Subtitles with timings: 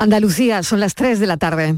[0.00, 1.76] Andalucía, son las 3 de la tarde.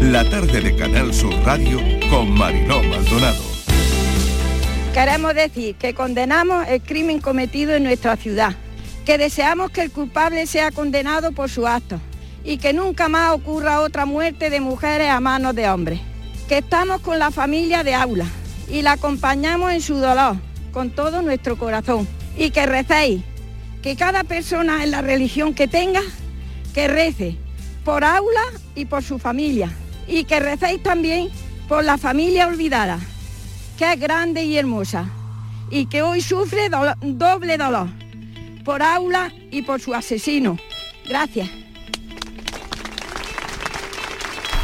[0.00, 1.78] La tarde de Canal Sur Radio
[2.10, 3.40] con Mariló Maldonado.
[4.92, 8.56] Queremos decir que condenamos el crimen cometido en nuestra ciudad,
[9.04, 12.00] que deseamos que el culpable sea condenado por su acto
[12.42, 16.00] y que nunca más ocurra otra muerte de mujeres a manos de hombres.
[16.48, 18.26] Que estamos con la familia de Aula
[18.68, 20.34] y la acompañamos en su dolor
[20.72, 23.22] con todo nuestro corazón y que recéis,
[23.86, 26.02] que cada persona en la religión que tenga,
[26.74, 27.36] que rece
[27.84, 28.42] por Aula
[28.74, 29.70] y por su familia
[30.08, 31.28] y que recéis también
[31.68, 32.98] por la familia olvidada,
[33.78, 35.08] que es grande y hermosa
[35.70, 37.86] y que hoy sufre doble dolor
[38.64, 40.58] por Aula y por su asesino.
[41.08, 41.48] Gracias.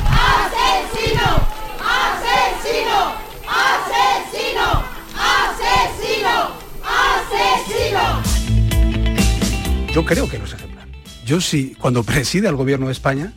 [0.04, 1.46] ¡Asesino!
[1.78, 3.14] ¡Asesino!
[3.46, 4.82] ¡Asesino!
[5.14, 6.56] ¡Asesino!
[6.82, 8.31] ¡Asesino!
[9.92, 10.88] Yo creo que no es ejemplar.
[11.26, 13.34] Yo sí, cuando preside el gobierno de España,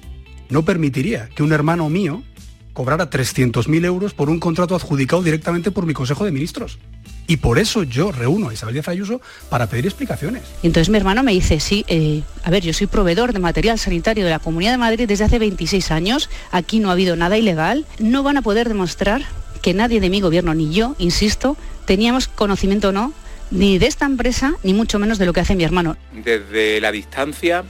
[0.49, 2.23] no permitiría que un hermano mío
[2.71, 6.79] cobrara 300.000 euros por un contrato adjudicado directamente por mi Consejo de Ministros.
[7.27, 10.43] Y por eso yo reúno a Isabel Díaz Ayuso para pedir explicaciones.
[10.63, 13.77] Y entonces mi hermano me dice, sí, eh, a ver, yo soy proveedor de material
[13.77, 17.37] sanitario de la Comunidad de Madrid desde hace 26 años, aquí no ha habido nada
[17.37, 19.23] ilegal, no van a poder demostrar
[19.61, 23.13] que nadie de mi gobierno, ni yo, insisto, teníamos conocimiento o no
[23.51, 25.97] ni de esta empresa, ni mucho menos de lo que hace mi hermano.
[26.11, 27.63] Desde la distancia,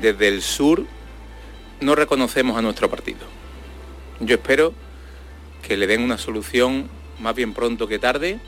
[0.00, 0.84] desde el sur,
[1.80, 3.20] no reconocemos a nuestro partido.
[4.20, 4.74] Yo espero
[5.62, 6.88] que le den una solución
[7.20, 8.40] más bien pronto que tarde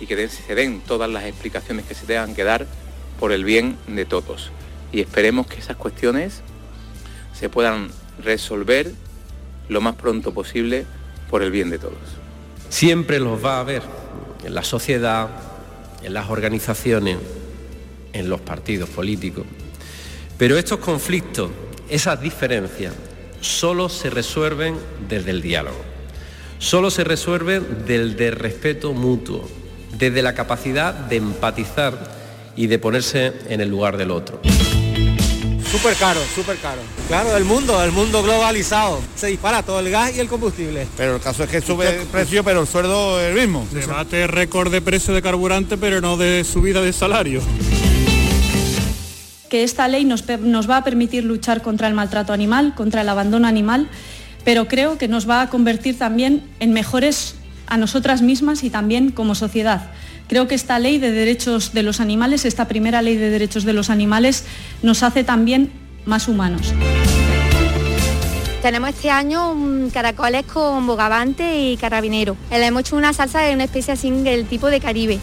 [0.00, 2.66] y que se den todas las explicaciones que se tengan que dar
[3.18, 4.50] por el bien de todos.
[4.92, 6.42] Y esperemos que esas cuestiones
[7.32, 7.90] se puedan
[8.22, 8.92] resolver
[9.68, 10.86] lo más pronto posible
[11.30, 11.98] por el bien de todos.
[12.68, 13.82] Siempre los va a haber
[14.44, 15.28] en la sociedad,
[16.06, 17.18] en las organizaciones,
[18.12, 19.44] en los partidos políticos.
[20.38, 21.50] Pero estos conflictos
[21.88, 22.94] esas diferencias
[23.40, 24.76] solo se resuelven
[25.08, 25.80] desde el diálogo,
[26.58, 29.48] solo se resuelven desde el respeto mutuo,
[29.98, 31.98] desde la capacidad de empatizar
[32.56, 34.40] y de ponerse en el lugar del otro.
[35.76, 36.80] Súper caro, súper caro.
[37.06, 38.98] Claro, el mundo, el mundo globalizado.
[39.14, 40.86] Se dispara todo el gas y el combustible.
[40.96, 43.66] Pero el caso es que sube el precio, pero el sueldo es el mismo.
[43.70, 47.42] Debate récord de precio de carburante, pero no de subida de salario
[49.50, 50.24] que esta ley nos,
[50.68, 53.88] va a permitir luchar contra el maltrato animal, contra el abandono animal,
[54.44, 57.36] pero creo que nos va a convertir también en mejores
[57.66, 59.90] a nosotras mismas y también como sociedad.
[60.28, 63.72] Creo que esta ley de derechos de los animales, esta primera ley de derechos de
[63.72, 64.44] los animales,
[64.82, 65.70] nos hace también
[66.04, 66.72] más humanos.
[68.62, 69.54] Tenemos este año
[69.92, 72.36] caracoles con bogavante y carabinero.
[72.50, 75.20] Le hemos hecho una salsa de una especie así del tipo de Caribe.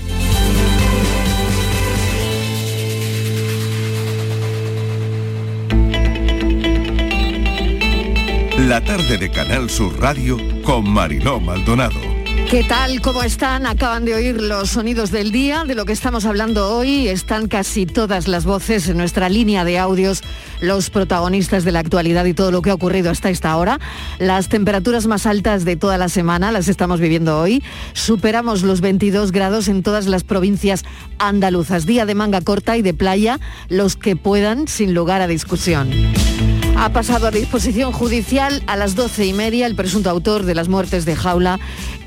[8.60, 12.13] La tarde de Canal Sur Radio con Mariló Maldonado.
[12.54, 13.02] ¿Qué tal?
[13.02, 13.66] ¿Cómo están?
[13.66, 15.64] Acaban de oír los sonidos del día.
[15.66, 19.80] De lo que estamos hablando hoy están casi todas las voces en nuestra línea de
[19.80, 20.22] audios,
[20.62, 23.80] los protagonistas de la actualidad y todo lo que ha ocurrido hasta esta hora.
[24.20, 27.64] Las temperaturas más altas de toda la semana las estamos viviendo hoy.
[27.94, 30.84] Superamos los 22 grados en todas las provincias
[31.18, 31.88] andaluzas.
[31.88, 33.40] Día de manga corta y de playa,
[33.70, 35.90] los que puedan, sin lugar a discusión.
[36.84, 40.68] Ha pasado a disposición judicial a las doce y media el presunto autor de las
[40.68, 41.58] muertes de Jaula,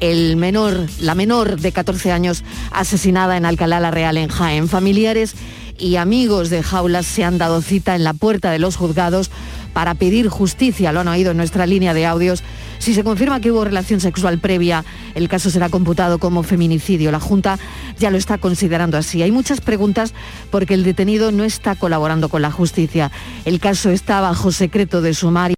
[0.01, 4.69] el menor, la menor de 14 años asesinada en Alcalá la Real en Jaén.
[4.69, 5.35] Familiares
[5.79, 9.31] y amigos de Jaula se han dado cita en la puerta de los juzgados
[9.73, 12.43] para pedir justicia, lo han oído en nuestra línea de audios.
[12.79, 17.11] Si se confirma que hubo relación sexual previa, el caso será computado como feminicidio.
[17.11, 17.59] La Junta
[17.99, 19.23] ya lo está considerando así.
[19.23, 20.15] Hay muchas preguntas
[20.51, 23.11] porque el detenido no está colaborando con la justicia.
[23.45, 25.57] El caso está bajo secreto de sumario.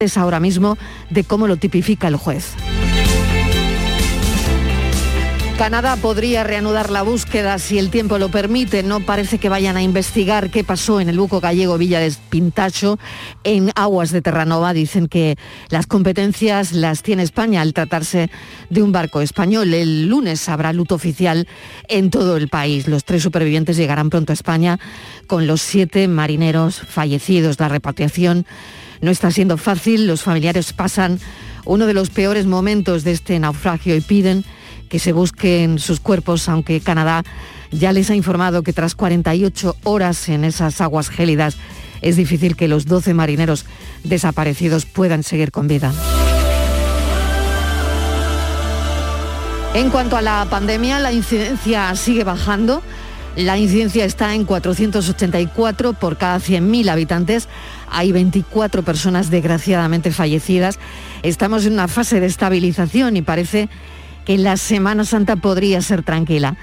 [0.00, 0.76] Es ahora mismo
[1.10, 2.54] de cómo lo tipifica el juez.
[5.62, 8.82] Canadá podría reanudar la búsqueda si el tiempo lo permite.
[8.82, 12.98] No parece que vayan a investigar qué pasó en el buco gallego Villa de Pintacho
[13.44, 14.72] en aguas de Terranova.
[14.72, 15.36] Dicen que
[15.68, 18.28] las competencias las tiene España al tratarse
[18.70, 19.72] de un barco español.
[19.72, 21.46] El lunes habrá luto oficial
[21.86, 22.88] en todo el país.
[22.88, 24.80] Los tres supervivientes llegarán pronto a España
[25.28, 27.60] con los siete marineros fallecidos.
[27.60, 28.46] La repatriación
[29.00, 30.08] no está siendo fácil.
[30.08, 31.20] Los familiares pasan
[31.64, 34.44] uno de los peores momentos de este naufragio y piden
[34.92, 37.24] que se busquen sus cuerpos, aunque Canadá
[37.70, 41.56] ya les ha informado que tras 48 horas en esas aguas gélidas
[42.02, 43.64] es difícil que los 12 marineros
[44.04, 45.94] desaparecidos puedan seguir con vida.
[49.72, 52.82] En cuanto a la pandemia, la incidencia sigue bajando.
[53.34, 57.48] La incidencia está en 484 por cada 100.000 habitantes.
[57.90, 60.78] Hay 24 personas desgraciadamente fallecidas.
[61.22, 63.70] Estamos en una fase de estabilización y parece
[64.24, 66.56] que la Semana Santa podría ser tranquila.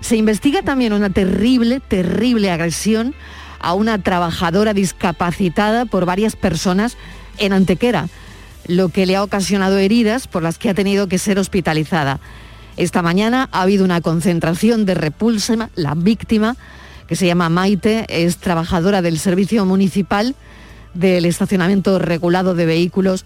[0.00, 3.14] Se investiga también una terrible, terrible agresión
[3.60, 6.96] a una trabajadora discapacitada por varias personas
[7.38, 8.08] en Antequera,
[8.66, 12.20] lo que le ha ocasionado heridas por las que ha tenido que ser hospitalizada.
[12.76, 15.70] Esta mañana ha habido una concentración de repulsa.
[15.74, 16.56] La víctima,
[17.08, 20.34] que se llama Maite, es trabajadora del Servicio Municipal
[20.92, 23.24] del Estacionamiento Regulado de Vehículos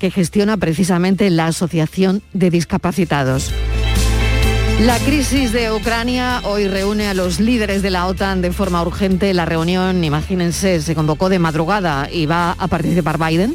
[0.00, 3.52] que gestiona precisamente la Asociación de Discapacitados.
[4.80, 9.34] La crisis de Ucrania hoy reúne a los líderes de la OTAN de forma urgente.
[9.34, 13.54] La reunión, imagínense, se convocó de madrugada y va a participar Biden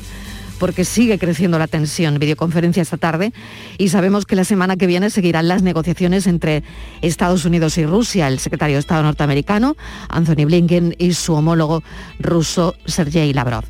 [0.59, 2.19] porque sigue creciendo la tensión.
[2.19, 3.33] Videoconferencia esta tarde
[3.79, 6.63] y sabemos que la semana que viene seguirán las negociaciones entre
[7.01, 8.27] Estados Unidos y Rusia.
[8.27, 9.75] El secretario de Estado norteamericano,
[10.09, 11.83] Anthony Blinken, y su homólogo
[12.19, 13.65] ruso, Sergei Lavrov.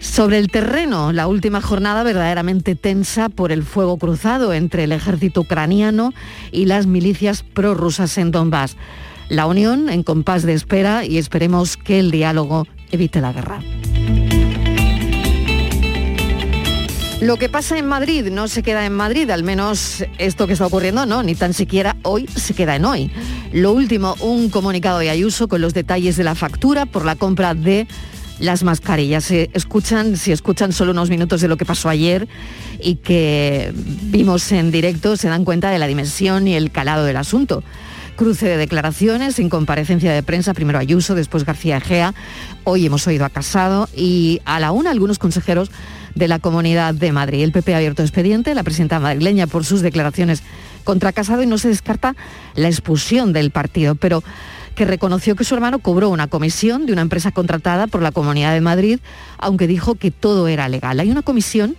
[0.00, 5.42] Sobre el terreno, la última jornada verdaderamente tensa por el fuego cruzado entre el ejército
[5.42, 6.14] ucraniano
[6.50, 8.76] y las milicias prorrusas en Donbass.
[9.28, 13.60] La Unión en compás de espera y esperemos que el diálogo evite la guerra.
[17.20, 20.64] Lo que pasa en Madrid no se queda en Madrid, al menos esto que está
[20.64, 23.12] ocurriendo no, ni tan siquiera hoy se queda en hoy.
[23.52, 27.52] Lo último, un comunicado de Ayuso con los detalles de la factura por la compra
[27.52, 27.86] de
[28.40, 29.24] las mascarillas.
[29.24, 32.26] Se escuchan, si escuchan solo unos minutos de lo que pasó ayer
[32.80, 37.16] y que vimos en directo, se dan cuenta de la dimensión y el calado del
[37.16, 37.62] asunto
[38.16, 42.12] cruce de declaraciones en comparecencia de prensa, primero Ayuso, después García Egea,
[42.64, 45.70] hoy hemos oído a Casado y a la una algunos consejeros
[46.14, 47.42] de la Comunidad de Madrid.
[47.42, 50.42] El PP ha abierto expediente, la presidenta madrileña por sus declaraciones
[50.84, 52.14] contra Casado y no se descarta
[52.56, 54.22] la expulsión del partido, pero
[54.74, 58.52] que reconoció que su hermano cobró una comisión de una empresa contratada por la Comunidad
[58.52, 59.00] de Madrid,
[59.38, 61.00] aunque dijo que todo era legal.
[61.00, 61.76] Hay una comisión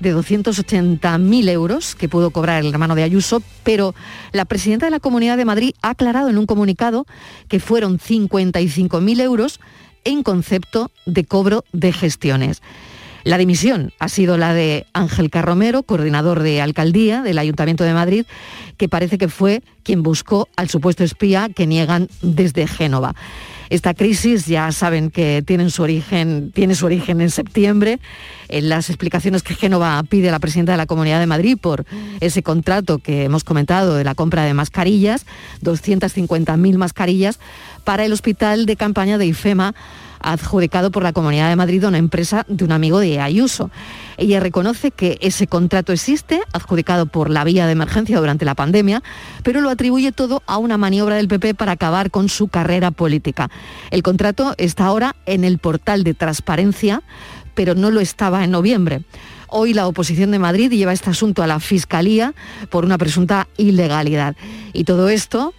[0.00, 3.94] de 280.000 euros que pudo cobrar el hermano de Ayuso, pero
[4.32, 7.06] la presidenta de la Comunidad de Madrid ha aclarado en un comunicado
[7.48, 9.60] que fueron 55.000 euros
[10.04, 12.62] en concepto de cobro de gestiones.
[13.24, 18.26] La dimisión ha sido la de Ángel Carromero, coordinador de alcaldía del Ayuntamiento de Madrid,
[18.76, 23.14] que parece que fue quien buscó al supuesto espía que niegan desde Génova.
[23.70, 27.98] Esta crisis ya saben que tiene su origen, tiene su origen en septiembre,
[28.48, 31.86] en las explicaciones que Génova pide a la presidenta de la Comunidad de Madrid por
[32.20, 35.24] ese contrato que hemos comentado de la compra de mascarillas,
[35.62, 37.38] 250.000 mascarillas
[37.84, 39.74] para el hospital de campaña de IFEMA
[40.24, 43.70] adjudicado por la Comunidad de Madrid a una empresa de un amigo de Ayuso.
[44.16, 49.02] Ella reconoce que ese contrato existe, adjudicado por la vía de emergencia durante la pandemia,
[49.42, 53.50] pero lo atribuye todo a una maniobra del PP para acabar con su carrera política.
[53.90, 57.02] El contrato está ahora en el portal de transparencia,
[57.54, 59.02] pero no lo estaba en noviembre.
[59.48, 62.34] Hoy la oposición de Madrid lleva este asunto a la Fiscalía
[62.70, 64.34] por una presunta ilegalidad.
[64.72, 65.54] Y todo esto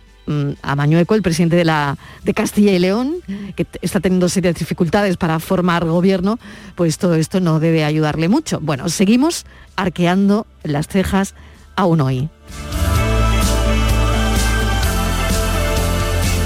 [0.61, 3.17] a Mañueco, el presidente de, la, de Castilla y León,
[3.55, 6.39] que está teniendo serias dificultades para formar gobierno,
[6.75, 8.59] pues todo esto no debe ayudarle mucho.
[8.59, 9.45] Bueno, seguimos
[9.75, 11.35] arqueando las cejas
[11.75, 12.29] aún hoy.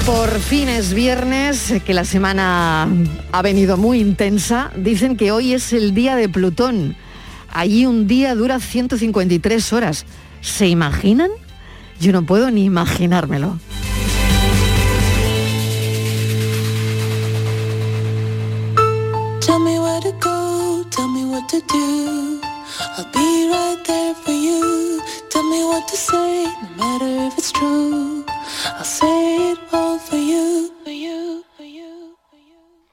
[0.06, 2.88] Por fin es viernes, que la semana
[3.31, 4.71] ha venido muy intensa.
[4.76, 6.95] Dicen que hoy es el día de Plutón.
[7.52, 10.06] Allí un día dura 153 horas.
[10.42, 11.30] ¿Se imaginan?
[12.02, 13.60] Yo no puedo ni imaginármelo.
[19.42, 22.40] Tell me where to go, tell me what to do.
[22.98, 25.02] I'll be right there for you.
[25.30, 28.24] Tell me what to say, no matter if it's true.
[28.78, 32.16] I'll say it all for you, for you, for you.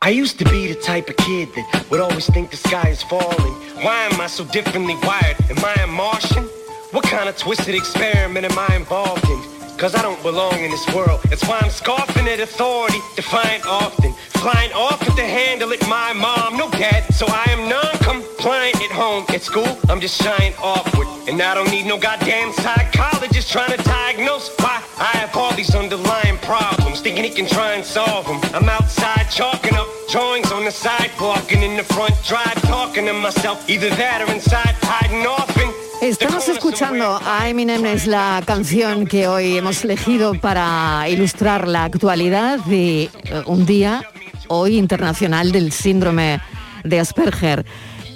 [0.03, 3.05] I used to be the type of kid that would always think the sky is
[3.05, 3.55] falling.
[3.85, 5.37] Why am I so differently wired?
[5.49, 6.49] Am I a Martian?
[6.97, 9.39] What kind of twisted experiment am I involved in?
[9.77, 11.21] Cause I don't belong in this world.
[11.29, 14.15] That's why I'm scoffing at authority, defiant often.
[14.41, 17.05] Flying off at the handle at my mom, no dad.
[17.13, 19.27] So I am non-compliant at home.
[19.29, 21.07] At school, I'm just shying awkward.
[21.29, 25.75] And I don't need no goddamn psychologist trying to diagnose why I have all these
[25.75, 27.03] underlying problems.
[27.03, 28.41] Thinking he can try and solve them.
[28.55, 33.13] I'm outside chalking up drawings on the sidewalk and in the front drive talking to
[33.13, 33.69] myself.
[33.69, 39.29] Either that or inside hiding off and Estamos escuchando a Eminem, es la canción que
[39.29, 43.11] hoy hemos elegido para ilustrar la actualidad de eh,
[43.47, 44.03] un día
[44.49, 46.41] hoy internacional del síndrome
[46.85, 47.65] de Asperger.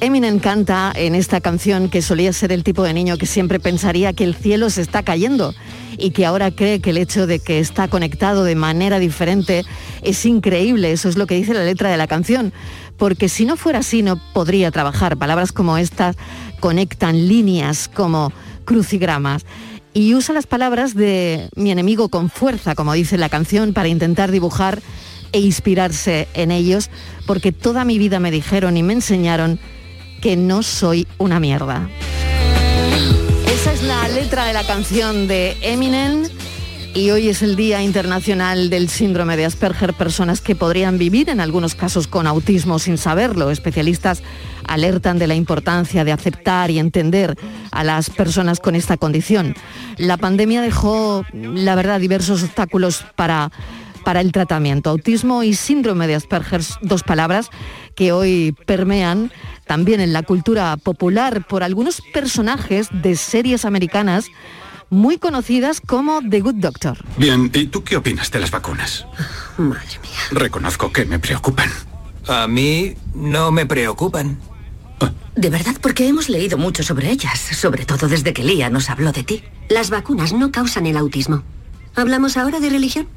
[0.01, 4.13] Eminem canta en esta canción que solía ser el tipo de niño que siempre pensaría
[4.13, 5.55] que el cielo se está cayendo
[5.99, 9.65] y que ahora cree que el hecho de que está conectado de manera diferente
[10.03, 10.93] es increíble.
[10.93, 12.53] Eso es lo que dice la letra de la canción.
[13.01, 15.17] Porque si no fuera así no podría trabajar.
[15.17, 16.17] Palabras como estas
[16.61, 18.31] conectan líneas como
[18.67, 19.47] crucigramas.
[19.95, 24.31] Y usa las palabras de mi enemigo con fuerza, como dice la canción, para intentar
[24.31, 24.83] dibujar
[25.33, 26.91] e inspirarse en ellos,
[27.27, 29.59] porque toda mi vida me dijeron y me enseñaron
[30.21, 31.89] que no soy una mierda.
[33.47, 36.29] Esa es la letra de la canción de Eminem
[36.95, 41.41] y hoy es el Día Internacional del Síndrome de Asperger, personas que podrían vivir en
[41.41, 43.51] algunos casos con autismo sin saberlo.
[43.51, 44.23] Especialistas
[44.67, 47.37] alertan de la importancia de aceptar y entender
[47.71, 49.55] a las personas con esta condición.
[49.99, 53.51] La pandemia dejó, la verdad, diversos obstáculos para
[54.05, 54.91] para el tratamiento.
[54.91, 57.51] Autismo y síndrome de Asperger, dos palabras
[57.95, 59.31] que hoy permean
[59.67, 64.27] también en la cultura popular por algunos personajes de series americanas
[64.91, 66.99] muy conocidas como The Good Doctor.
[67.17, 69.07] Bien, ¿y tú qué opinas de las vacunas?
[69.57, 70.21] Madre mía.
[70.33, 71.71] Reconozco que me preocupan.
[72.29, 74.39] A mí no me preocupan.
[75.37, 79.13] De verdad, porque hemos leído mucho sobre ellas, sobre todo desde que Lía nos habló
[79.13, 79.45] de ti.
[79.69, 81.43] Las vacunas no causan el autismo.
[81.95, 83.09] ¿Hablamos ahora de religión?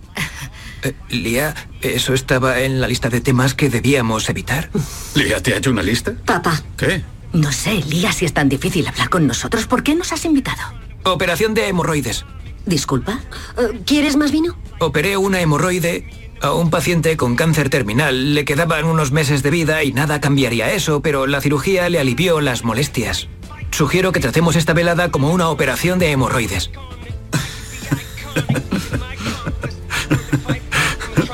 [0.84, 4.70] Eh, Lía, ¿eso estaba en la lista de temas que debíamos evitar?
[5.16, 6.14] Lía, ¿te ha hecho una lista?
[6.26, 6.62] Papá.
[6.78, 7.04] ¿Qué?
[7.34, 10.62] No sé, Lía, si es tan difícil hablar con nosotros, ¿por qué nos has invitado?
[11.04, 12.26] Operación de hemorroides.
[12.66, 13.20] Disculpa,
[13.58, 14.58] eh, ¿quieres más vino?
[14.80, 16.10] Operé una hemorroide
[16.42, 18.34] a un paciente con cáncer terminal.
[18.34, 22.42] Le quedaban unos meses de vida y nada cambiaría eso, pero la cirugía le alivió
[22.42, 23.28] las molestias.
[23.72, 26.70] Sugiero que tratemos esta velada como una operación de hemorroides.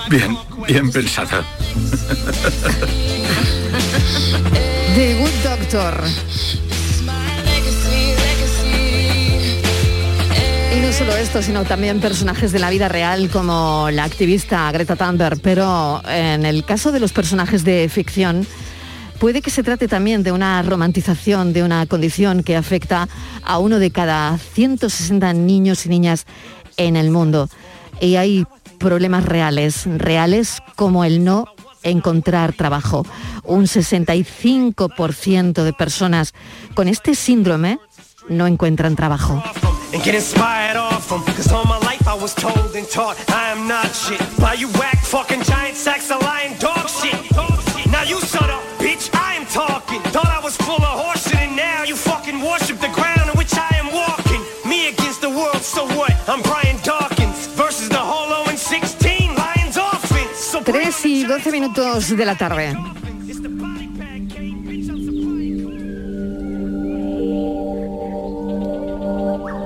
[0.10, 0.36] Bien,
[0.68, 1.46] bien pensada.
[4.96, 6.04] The Good Doctor.
[11.00, 16.02] Solo esto, sino también personajes de la vida real como la activista Greta Thunberg, pero
[16.06, 18.46] en el caso de los personajes de ficción,
[19.18, 23.08] puede que se trate también de una romantización de una condición que afecta
[23.46, 26.26] a uno de cada 160 niños y niñas
[26.76, 27.48] en el mundo.
[28.02, 28.46] Y hay
[28.78, 31.46] problemas reales, reales como el no
[31.82, 33.06] encontrar trabajo.
[33.46, 36.34] Un 65% de personas
[36.74, 37.80] con este síndrome
[38.28, 39.42] no encuentran trabajo.
[39.94, 41.24] and get inspired off them.
[41.36, 44.22] Cause all my life I was told and taught I am not shit.
[44.40, 47.18] By you whack fucking giant sacks of lying dog shit.
[47.92, 50.02] Now you shut up, bitch, I am talking.
[50.14, 53.54] Thought I was full of horseshit and now you fucking worship the ground on which
[53.54, 54.42] I am walking.
[54.70, 56.14] Me against the world, so what?
[56.30, 60.38] I'm Brian Dawkins versus the whole 0 and 16 Lions offense.
[60.38, 63.09] So 3 y 12 minutos de la tarde.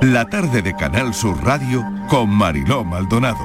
[0.03, 3.39] La tarde de Canal Sur Radio con Mariló Maldonado.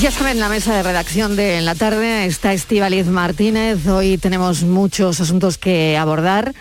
[0.00, 3.84] Ya saben, la mesa de redacción de En la tarde está Estíbaliz Martínez.
[3.88, 6.54] Hoy tenemos muchos asuntos que abordar,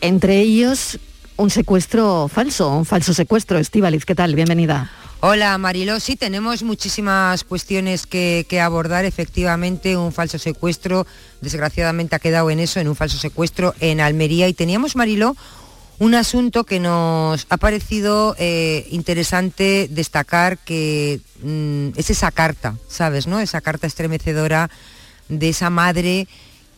[0.00, 1.00] entre ellos
[1.36, 3.58] un secuestro falso, un falso secuestro.
[3.58, 4.36] Estíbaliz, ¿qué tal?
[4.36, 4.92] Bienvenida.
[5.26, 9.06] Hola Mariló, sí, tenemos muchísimas cuestiones que, abordar.
[9.06, 11.06] Efectivamente, un falso secuestro,
[11.40, 14.46] desgraciadamente ha quedado en eso, en un falso secuestro en Almería.
[14.48, 15.34] Y teníamos, Mariló,
[15.98, 23.26] un asunto que nos ha parecido eh, interesante destacar, que mm, es esa carta, ¿sabes?
[23.26, 23.40] ¿no?
[23.40, 24.70] Esa carta estremecedora
[25.28, 26.26] de esa madre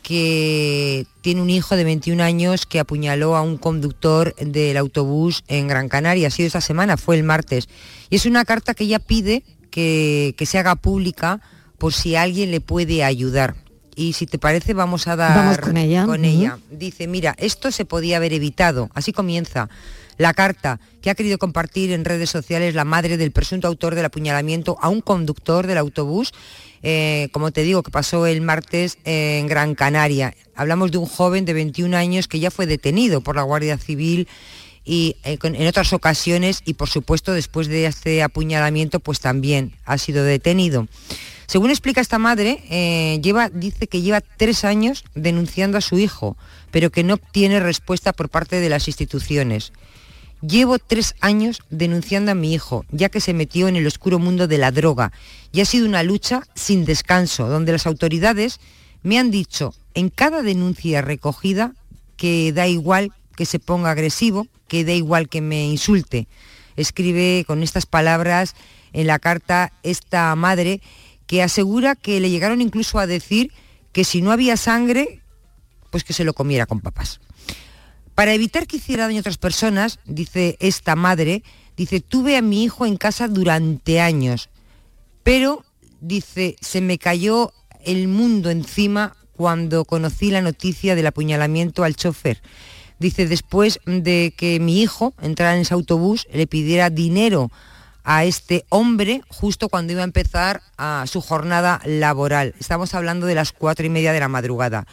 [0.07, 5.67] que tiene un hijo de 21 años que apuñaló a un conductor del autobús en
[5.67, 6.29] Gran Canaria.
[6.29, 7.69] Ha sido esta semana, fue el martes.
[8.09, 11.41] Y es una carta que ella pide que, se haga pública
[11.77, 13.57] por si alguien le puede ayudar.
[13.97, 16.05] Y si te parece, vamos a dar con ella.
[16.07, 16.59] Con ella.
[16.71, 18.91] Dice, mira, esto se podía haber evitado.
[18.95, 19.69] Así comienza
[20.19, 24.05] la carta que ha querido compartir en redes sociales la madre del presunto autor del
[24.05, 26.33] apuñalamiento a un conductor del autobús
[26.89, 30.35] eh, como te digo, que pasó el martes en Gran Canaria.
[30.55, 34.29] Hablamos de un joven de 21 años que ya fue detenido por la Guardia Civil
[34.85, 39.99] y eh, en otras ocasiones y por supuesto después de este apuñalamiento pues también ha
[39.99, 40.87] sido detenido.
[41.47, 43.21] Según explica esta madre, eh,
[43.53, 46.37] dice que lleva tres años denunciando a su hijo,
[46.71, 49.73] pero que no obtiene respuesta por parte de las instituciones.
[50.43, 54.49] Llevo tres años denunciando a mi hijo, ya que se metió en el oscuro mundo
[54.49, 55.13] de la droga,
[55.53, 58.61] y ha sido una lucha sin descanso, donde las autoridades
[59.03, 61.73] me han dicho en cada denuncia recogida
[62.17, 66.27] que da igual que se ponga agresivo, que da igual que me insulte.
[66.77, 68.55] Escribe con estas palabras
[68.93, 70.81] en la carta esta madre
[71.27, 73.53] que asegura que le llegaron incluso a decir
[73.93, 75.21] que si no había sangre,
[75.91, 77.21] pues que se lo comiera con papas.
[78.15, 81.43] Para evitar que hiciera daño a otras personas, dice esta madre,
[81.77, 84.49] dice, tuve a mi hijo en casa durante años,
[85.23, 85.65] pero,
[86.01, 87.53] dice, se me cayó
[87.85, 92.41] el mundo encima cuando conocí la noticia del apuñalamiento al chofer.
[92.99, 97.51] Dice, después de que mi hijo entrara en ese autobús, le pidiera dinero
[98.07, 100.63] a este hombre justo cuando iba a empezar
[101.07, 102.55] su jornada laboral.
[102.61, 104.87] Estamos hablando de las cuatro y media de la madrugada.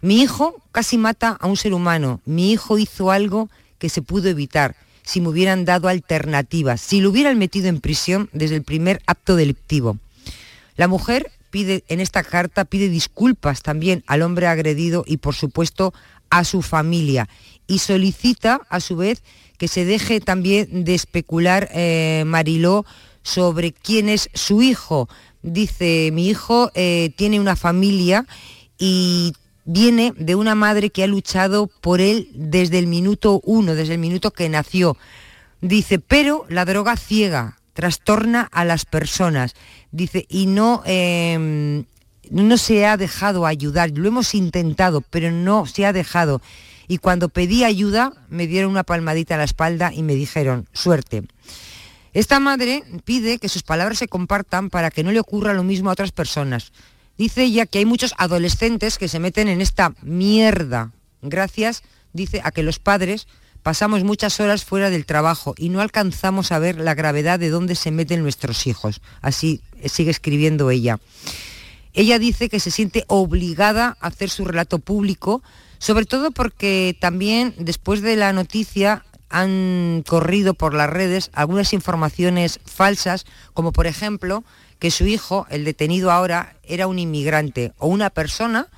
[0.00, 2.20] Mi hijo casi mata a un ser humano.
[2.24, 7.10] Mi hijo hizo algo que se pudo evitar si me hubieran dado alternativas, si lo
[7.10, 9.98] hubieran metido en prisión desde el primer acto delictivo.
[10.76, 15.92] La mujer pide en esta carta pide disculpas también al hombre agredido y por supuesto
[16.30, 17.28] a su familia
[17.66, 19.22] y solicita a su vez
[19.58, 22.84] que se deje también de especular eh, Mariló
[23.22, 25.08] sobre quién es su hijo.
[25.42, 28.26] Dice, mi hijo eh, tiene una familia
[28.78, 29.32] y
[29.64, 34.00] viene de una madre que ha luchado por él desde el minuto uno, desde el
[34.00, 34.96] minuto que nació.
[35.60, 39.54] Dice, pero la droga ciega, trastorna a las personas.
[39.90, 41.84] Dice, y no, em,
[42.30, 43.90] no se ha dejado ayudar.
[43.94, 46.42] Lo hemos intentado, pero no se ha dejado.
[46.88, 51.24] Y cuando pedí ayuda, me dieron una palmadita a la espalda y me dijeron, suerte.
[52.12, 55.90] Esta madre pide que sus palabras se compartan para que no le ocurra lo mismo
[55.90, 56.72] a otras personas.
[57.18, 62.50] Dice ella que hay muchos adolescentes que se meten en esta mierda, gracias, dice, a
[62.50, 63.26] que los padres
[63.62, 67.74] pasamos muchas horas fuera del trabajo y no alcanzamos a ver la gravedad de dónde
[67.74, 69.00] se meten nuestros hijos.
[69.22, 71.00] Así sigue escribiendo ella.
[71.94, 75.42] Ella dice que se siente obligada a hacer su relato público,
[75.84, 82.58] sobre todo porque también después de la noticia han corrido por las redes algunas informaciones
[82.64, 84.44] falsas, como por ejemplo
[84.78, 88.68] que su hijo, el detenido ahora, era un inmigrante o una persona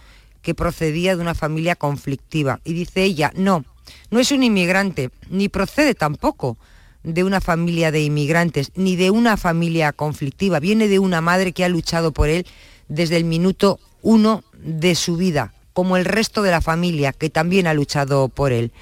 [0.43, 2.59] que procedía de una familia conflictiva.
[2.65, 3.65] Y dice ella, no,
[4.11, 6.59] no es un inmigrante, ni procede tampoco
[7.05, 10.59] de una familia de inmigrantes, ni de una familia conflictiva.
[10.59, 12.49] Viene de una madre que ha luchado por él
[12.89, 17.67] desde el minuto uno de su vida, como el resto de la familia que también
[17.67, 18.73] ha luchado por él.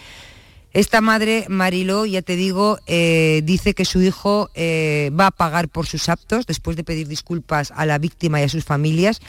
[0.72, 5.68] Esta madre, Mariló, ya te digo, eh, dice que su hijo eh, va a pagar
[5.68, 9.20] por sus actos después de pedir disculpas a la víctima y a sus familias,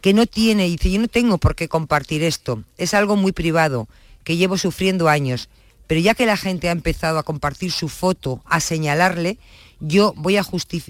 [0.00, 3.86] que no tiene, dice, yo no tengo por qué compartir esto, es algo muy privado,
[4.24, 5.48] que llevo sufriendo años,
[5.86, 9.38] pero ya que la gente ha empezado a compartir su foto, a señalarle,
[9.78, 10.44] yo voy a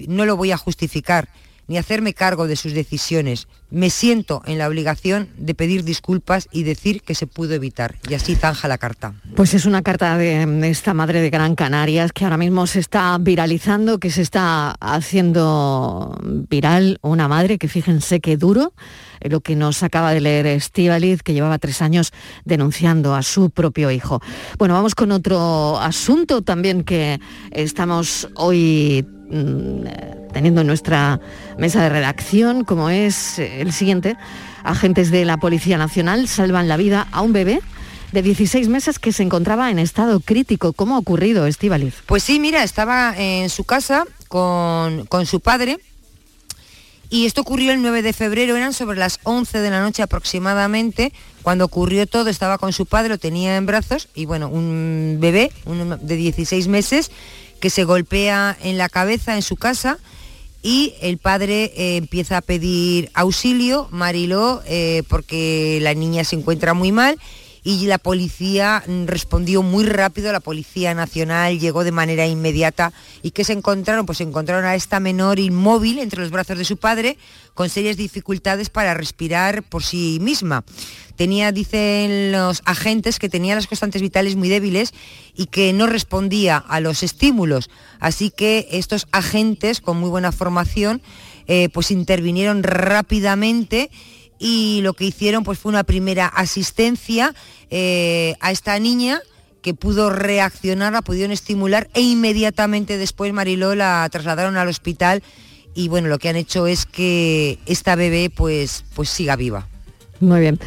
[0.07, 1.29] no lo voy a justificar,
[1.71, 3.47] ni hacerme cargo de sus decisiones.
[3.69, 7.95] Me siento en la obligación de pedir disculpas y decir que se pudo evitar.
[8.09, 9.13] Y así zanja la carta.
[9.37, 13.17] Pues es una carta de esta madre de Gran Canarias que ahora mismo se está
[13.17, 16.99] viralizando, que se está haciendo viral.
[17.03, 18.73] Una madre que fíjense qué duro
[19.21, 22.11] lo que nos acaba de leer Estivaliz, que llevaba tres años
[22.43, 24.19] denunciando a su propio hijo.
[24.57, 29.07] Bueno, vamos con otro asunto también que estamos hoy
[30.33, 31.19] teniendo en nuestra
[31.57, 34.17] mesa de redacción, como es el siguiente.
[34.63, 37.61] Agentes de la Policía Nacional salvan la vida a un bebé
[38.11, 40.73] de 16 meses que se encontraba en estado crítico.
[40.73, 41.95] ¿Cómo ha ocurrido, Estivaliz?
[42.05, 45.79] Pues sí, mira, estaba en su casa con, con su padre.
[47.09, 51.11] Y esto ocurrió el 9 de febrero, eran sobre las 11 de la noche aproximadamente.
[51.41, 55.51] Cuando ocurrió todo, estaba con su padre, lo tenía en brazos y bueno, un bebé
[55.65, 57.11] de 16 meses
[57.61, 59.97] que se golpea en la cabeza en su casa
[60.61, 66.73] y el padre eh, empieza a pedir auxilio, Mariló, eh, porque la niña se encuentra
[66.73, 67.17] muy mal
[67.63, 73.43] y la policía respondió muy rápido, la Policía Nacional llegó de manera inmediata y que
[73.43, 77.17] se encontraron, pues encontraron a esta menor inmóvil entre los brazos de su padre
[77.53, 80.63] con serias dificultades para respirar por sí misma.
[81.15, 84.91] Tenía, dicen los agentes, que tenía las constantes vitales muy débiles
[85.35, 87.69] y que no respondía a los estímulos.
[87.99, 91.01] Así que estos agentes, con muy buena formación,
[91.47, 93.91] eh, pues intervinieron rápidamente
[94.41, 97.35] y lo que hicieron pues fue una primera asistencia
[97.69, 99.21] eh, a esta niña
[99.61, 105.21] que pudo reaccionar, la pudieron estimular e inmediatamente después Mariló la trasladaron al hospital
[105.75, 109.67] y bueno, lo que han hecho es que esta bebé pues, pues siga viva.
[110.19, 110.59] Muy bien.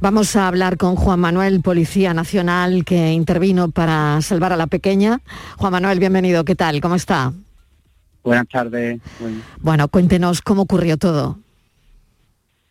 [0.00, 5.20] Vamos a hablar con Juan Manuel, Policía Nacional, que intervino para salvar a la pequeña.
[5.56, 6.44] Juan Manuel, bienvenido.
[6.44, 6.80] ¿Qué tal?
[6.80, 7.32] ¿Cómo está?
[8.22, 9.00] Buenas tardes.
[9.60, 11.38] Bueno, cuéntenos cómo ocurrió todo.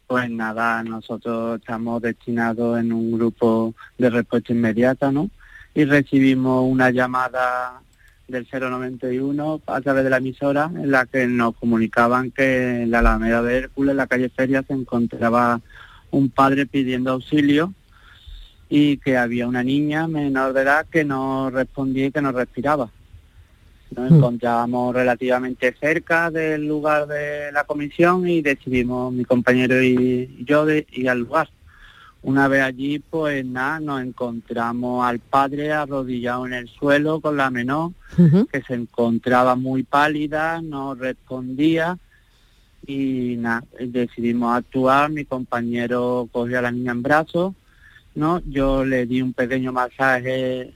[0.08, 5.32] Pues nada, nosotros estamos destinados en un grupo de respuesta inmediata, ¿no?
[5.74, 7.82] Y recibimos una llamada
[8.28, 13.00] del 091 a través de la emisora en la que nos comunicaban que en la
[13.00, 15.60] Alameda de Hércules, en la calle Feria, se encontraba
[16.12, 17.74] un padre pidiendo auxilio
[18.70, 22.90] y que había una niña menor de edad que no respondía y que no respiraba.
[23.92, 24.16] Nos Mm.
[24.16, 30.86] encontrábamos relativamente cerca del lugar de la comisión y decidimos mi compañero y yo de
[30.92, 31.50] ir al lugar.
[32.24, 37.52] Una vez allí, pues nada, nos encontramos al padre arrodillado en el suelo con la
[37.52, 37.92] menor,
[38.52, 41.98] que se encontraba muy pálida, no respondía
[42.88, 47.54] y nada, decidimos actuar, mi compañero cogió a la niña en brazos,
[48.16, 48.42] ¿no?
[48.48, 50.74] Yo le di un pequeño masaje,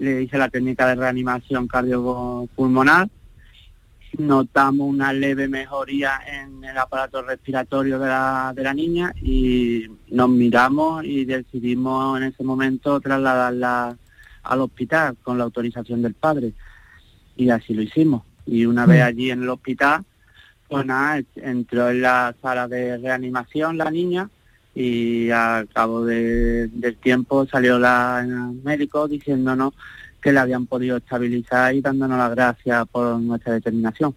[0.00, 3.08] le hice la técnica de reanimación cardiopulmonar,
[4.18, 10.30] notamos una leve mejoría en el aparato respiratorio de la, de la niña y nos
[10.30, 13.96] miramos y decidimos en ese momento trasladarla
[14.42, 16.54] al hospital con la autorización del padre.
[17.36, 18.22] Y así lo hicimos.
[18.46, 20.02] Y una vez allí en el hospital,
[20.66, 24.30] pues nada, entró en la sala de reanimación la niña
[24.74, 29.74] y al cabo de- del tiempo salió la el médico diciéndonos
[30.22, 34.14] que la habían podido estabilizar y dándonos las gracias por nuestra determinación.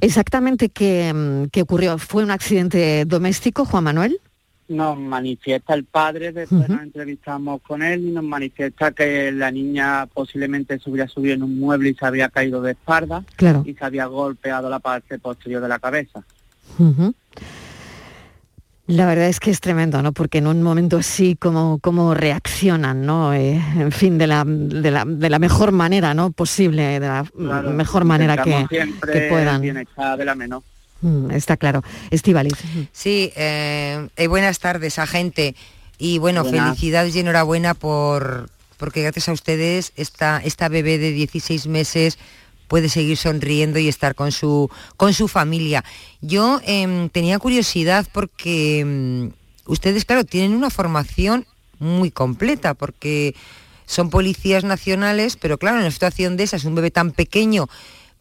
[0.00, 1.98] Exactamente qué, mm, qué ocurrió.
[1.98, 4.18] ¿Fue un accidente doméstico, Juan Manuel?
[4.66, 10.06] Nos manifiesta el padre, después nos entrevistamos con él y nos manifiesta que la niña
[10.06, 13.62] posiblemente se hubiera subido en un mueble y se había caído de espalda Claro.
[13.66, 16.22] y se había golpeado la parte posterior de la cabeza.
[18.86, 20.12] La verdad es que es tremendo, ¿no?
[20.12, 23.32] Porque en un momento así, como, como reaccionan, ¿no?
[23.32, 26.32] Eh, en fin, de la, de, la, de la mejor manera, ¿no?
[26.32, 29.54] Posible, de la Claro, mejor manera que, intentamos siempre que puedan.
[29.56, 30.62] el bienestar de la menor.
[31.00, 31.82] Mm, está claro.
[32.10, 32.54] Estivaliz.
[32.92, 35.54] Sí, eh, eh, buenas tardes, agente.
[35.96, 36.64] Y bueno, Buenas.
[36.66, 42.18] felicidades y enhorabuena por porque gracias a ustedes esta, esta bebé de 16 meses
[42.74, 45.84] puede seguir sonriendo y estar con su, con su familia.
[46.20, 49.30] Yo em, tenía curiosidad porque em,
[49.64, 51.46] ustedes, claro, tienen una formación
[51.78, 53.36] muy completa, porque
[53.86, 57.68] son policías nacionales, pero claro, en una situación de esas, un bebé tan pequeño,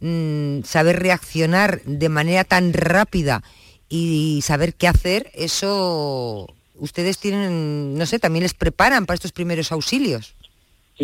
[0.02, 3.42] mm, saber reaccionar de manera tan rápida
[3.90, 9.72] y saber qué hacer, eso ustedes tienen, no sé, también les preparan para estos primeros
[9.72, 10.36] auxilios.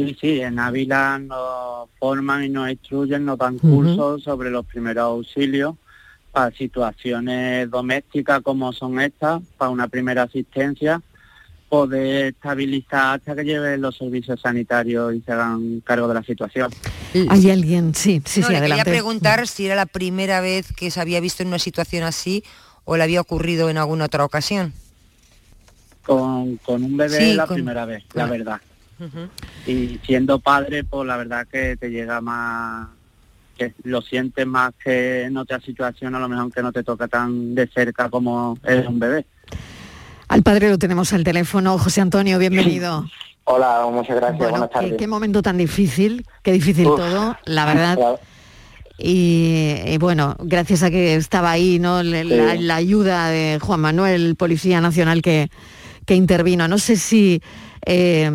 [0.08, 5.04] Sí, sí, en Ávila nos forman y nos instruyen, nos dan cursos sobre los primeros
[5.04, 5.76] auxilios
[6.32, 11.02] para situaciones domésticas como son estas, para una primera asistencia,
[11.68, 16.72] poder estabilizar hasta que lleven los servicios sanitarios y se hagan cargo de la situación.
[17.30, 18.84] Hay alguien, sí, sí, No, sí, le adelante.
[18.84, 22.44] quería preguntar si era la primera vez que se había visto en una situación así
[22.86, 24.74] o le había ocurrido en alguna otra ocasión.
[26.06, 28.62] Con, con un bebé Sí, la con- primera vez, la verdad.
[29.68, 32.88] Y siendo padre, pues la verdad que te llega más,
[33.58, 37.08] que lo sientes más que en otra situación, a lo mejor que no te toca
[37.08, 39.26] tan de cerca como es un bebé.
[40.28, 41.78] Al padre lo tenemos al teléfono.
[41.78, 43.06] José Antonio, bienvenido.
[43.46, 44.94] Hola, muchas gracias, Bueno, buenas qué, tardes.
[44.98, 46.98] qué momento tan difícil, qué difícil Uf.
[46.98, 47.96] todo, la verdad.
[47.96, 48.20] Claro.
[48.98, 52.04] Y, y bueno, gracias a que estaba ahí, ¿no?
[52.04, 52.58] Le- La, Sí.
[52.64, 55.50] la ayuda de Juan Manuel, Policía Nacional, que,
[56.06, 56.68] que intervino.
[56.68, 57.42] No sé si
[57.86, 58.30] eh,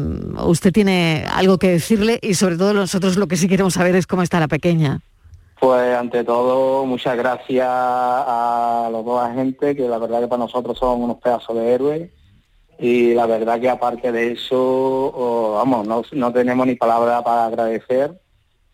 [0.44, 4.06] usted tiene algo que decirle y sobre todo nosotros lo que sí queremos saber es
[4.06, 5.00] cómo está la pequeña.
[5.60, 10.78] Pues ante todo, muchas gracias a los dos agentes, que la verdad que para nosotros
[10.78, 12.10] son unos pedazos de héroes.
[12.78, 17.46] Y la verdad que aparte de eso, oh, vamos, no, no tenemos ni palabra para
[17.46, 18.20] agradecer.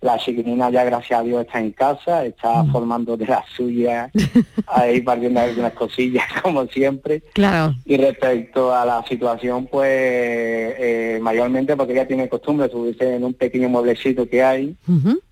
[0.00, 4.10] La chiquinina ya, gracias a Dios, está en casa, está formando de la suya,
[4.66, 7.22] ahí partiendo algunas cosillas, como siempre.
[7.34, 7.74] Claro.
[7.84, 13.24] Y respecto a la situación, pues eh, mayormente porque ella tiene costumbre de subirse en
[13.24, 14.76] un pequeño mueblecito que hay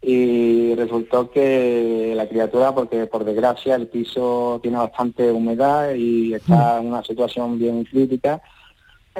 [0.03, 6.79] y resultó que la criatura, porque por desgracia el piso tiene bastante humedad y está
[6.79, 8.43] en una situación bien crítica,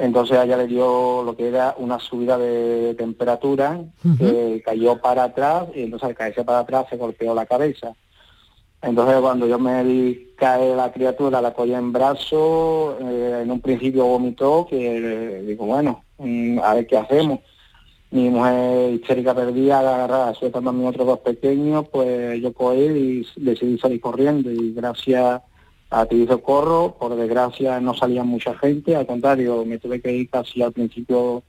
[0.01, 3.81] entonces a ella le dio lo que era una subida de temperatura,
[4.17, 7.93] que cayó para atrás y entonces al caerse para atrás se golpeó la cabeza.
[8.81, 13.59] Entonces cuando yo me vi caer la criatura, la cogí en brazo, eh, en un
[13.59, 17.39] principio vomitó, que eh, digo, bueno, mm, a ver qué hacemos.
[18.11, 23.27] Mi mujer histérica perdida, agarrada, sueltando a mis otros dos pequeños, pues yo cogí y
[23.35, 25.41] decidí salir corriendo y gracias
[25.89, 30.29] a ti socorro, por desgracia no salía mucha gente, al contrario, me tuve que ir
[30.29, 31.43] casi al principio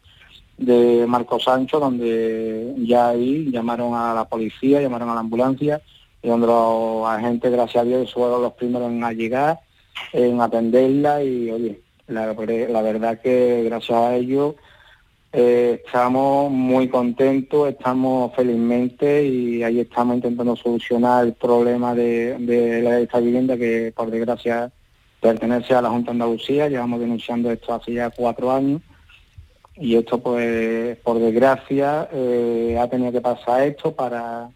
[0.56, 5.80] de Marco Sancho, donde ya ahí llamaron a la policía, llamaron a la ambulancia,
[6.22, 9.60] y donde los agentes, gracias a Dios, fueron los primeros en llegar,
[10.12, 14.54] en atenderla, y oye, la, la verdad que gracias a ellos
[15.32, 23.02] eh, estamos muy contentos, estamos felizmente y ahí estamos intentando solucionar el problema de, de
[23.02, 24.72] esta vivienda que por desgracia
[25.20, 28.80] pertenece a la Junta de Andalucía, llevamos denunciando esto hace ya cuatro años
[29.76, 34.50] y esto pues por desgracia eh, ha tenido que pasar esto para,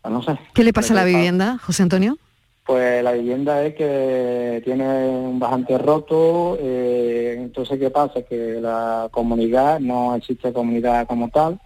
[0.00, 0.38] para no sé.
[0.54, 2.18] ¿Qué le pasa a la vivienda, José Antonio?
[2.66, 8.22] Pues la vivienda es que tiene un bastante roto, eh, entonces ¿qué pasa?
[8.22, 11.60] Que la comunidad, no existe comunidad como tal,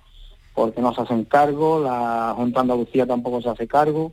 [0.55, 4.13] porque no se hacen cargo, la Junta Andalucía tampoco se hace cargo,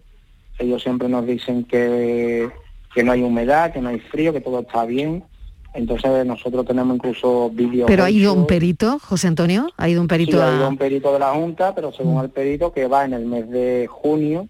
[0.59, 2.49] ellos siempre nos dicen que,
[2.95, 5.25] que no hay humedad, que no hay frío, que todo está bien,
[5.73, 7.87] entonces nosotros tenemos incluso vídeos...
[7.87, 10.55] Pero ha ido un perito, José Antonio, ha ido un perito Sí, ha a...
[10.55, 13.49] ido un perito de la Junta, pero según el perito que va en el mes
[13.49, 14.47] de junio,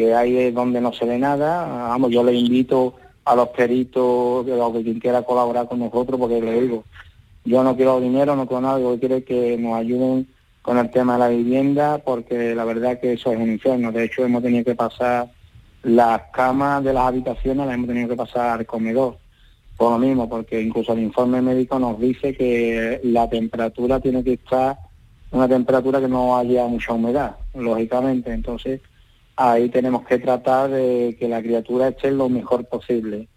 [0.00, 4.46] que ahí es donde no se ve nada, vamos, yo le invito a los peritos,
[4.46, 6.84] que quien quiera colaborar con nosotros, porque le digo,
[7.44, 10.26] yo no quiero dinero, no quiero nada, yo quiero que nos ayuden
[10.62, 13.92] con el tema de la vivienda, porque la verdad que eso es un infierno.
[13.92, 15.30] De hecho, hemos tenido que pasar
[15.82, 19.18] las camas de las habitaciones, las hemos tenido que pasar al comedor.
[19.76, 24.32] Por lo mismo, porque incluso el informe médico nos dice que la temperatura tiene que
[24.32, 24.78] estar
[25.30, 28.32] una temperatura que no haya mucha humedad, lógicamente.
[28.32, 28.80] Entonces,
[29.40, 33.28] ahí tenemos que tratar de que la criatura esté lo mejor posible.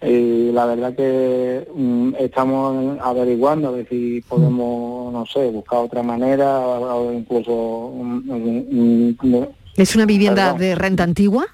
[0.00, 6.02] Y la verdad que mm, estamos averiguando a ver si podemos, no sé, buscar otra
[6.02, 7.92] manera o incluso...
[7.94, 9.46] mm, mm, mm,
[9.76, 10.60] ¿Es una vivienda Perdón.
[10.60, 11.46] de renta antigua?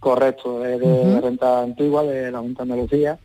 [0.00, 3.18] Correcto, es de renta antigua de la Junta de Andalucía.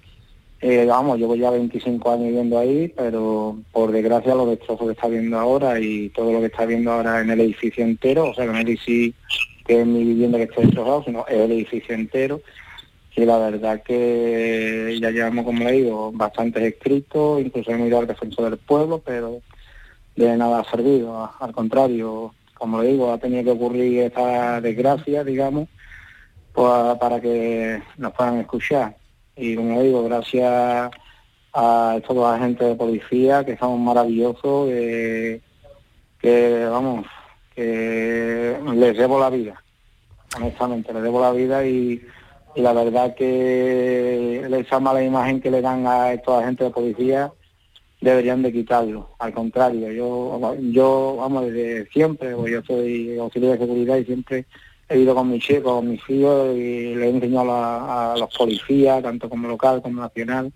[0.61, 5.07] Eh, vamos, llevo ya 25 años viviendo ahí, pero por desgracia los destrozos que está
[5.07, 8.45] viendo ahora y todo lo que está viendo ahora en el edificio entero, o sea,
[8.45, 9.13] no es decir
[9.65, 12.41] que es mi vivienda que está destrozado, sino es el edificio entero.
[13.15, 18.07] Y la verdad que ya llevamos, como le digo, bastantes escritos, incluso hemos ido al
[18.07, 19.41] defensor del pueblo, pero
[20.15, 25.23] de nada ha servido, al contrario, como le digo, ha tenido que ocurrir esta desgracia,
[25.23, 25.69] digamos,
[26.53, 28.98] pues, para que nos puedan escuchar.
[29.39, 30.91] Y como digo, gracias
[31.53, 35.41] a estos dos agentes de policía que son maravillosos, que,
[36.69, 37.05] vamos,
[37.55, 39.63] que les debo la vida,
[40.35, 42.05] honestamente, les debo la vida y,
[42.53, 47.31] y la verdad que esa mala imagen que le dan a estos agentes de policía
[48.01, 49.15] deberían de quitarlo.
[49.19, 54.45] Al contrario, yo, yo vamos, desde siempre, pues yo soy auxiliar de seguridad y siempre
[54.89, 58.35] he ido con mis chicos, con mis hijos y le he enseñado a, a los
[58.35, 60.51] policías, tanto como local como nacional.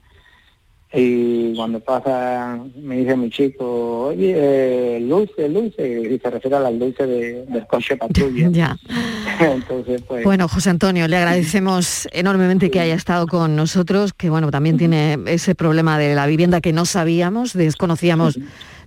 [0.95, 6.59] Y cuando pasa, me dice mi chico, oye, eh, luces, luces, y se refiere a
[6.59, 8.49] las luces de- del coche patrulla.
[8.51, 8.77] Ya.
[9.39, 10.23] Entonces, pues...
[10.23, 15.17] Bueno, José Antonio, le agradecemos enormemente que haya estado con nosotros, que bueno, también tiene
[15.25, 18.37] ese problema de la vivienda que no sabíamos, desconocíamos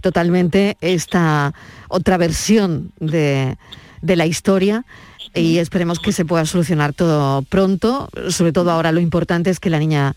[0.00, 1.52] totalmente esta
[1.88, 3.56] otra versión de,
[4.02, 4.84] de la historia
[5.36, 8.08] y esperemos que se pueda solucionar todo pronto.
[8.28, 10.14] Sobre todo ahora lo importante es que la niña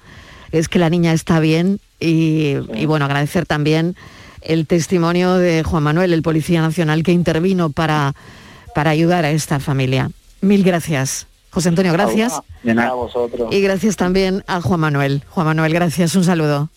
[0.51, 3.95] es que la niña está bien y, y, bueno, agradecer también
[4.41, 8.15] el testimonio de Juan Manuel, el Policía Nacional, que intervino para,
[8.73, 10.09] para ayudar a esta familia.
[10.41, 11.27] Mil gracias.
[11.51, 12.33] José Antonio, gracias.
[12.63, 13.53] De nada, a vosotros.
[13.53, 15.23] Y gracias también a Juan Manuel.
[15.29, 16.69] Juan Manuel, gracias, un saludo.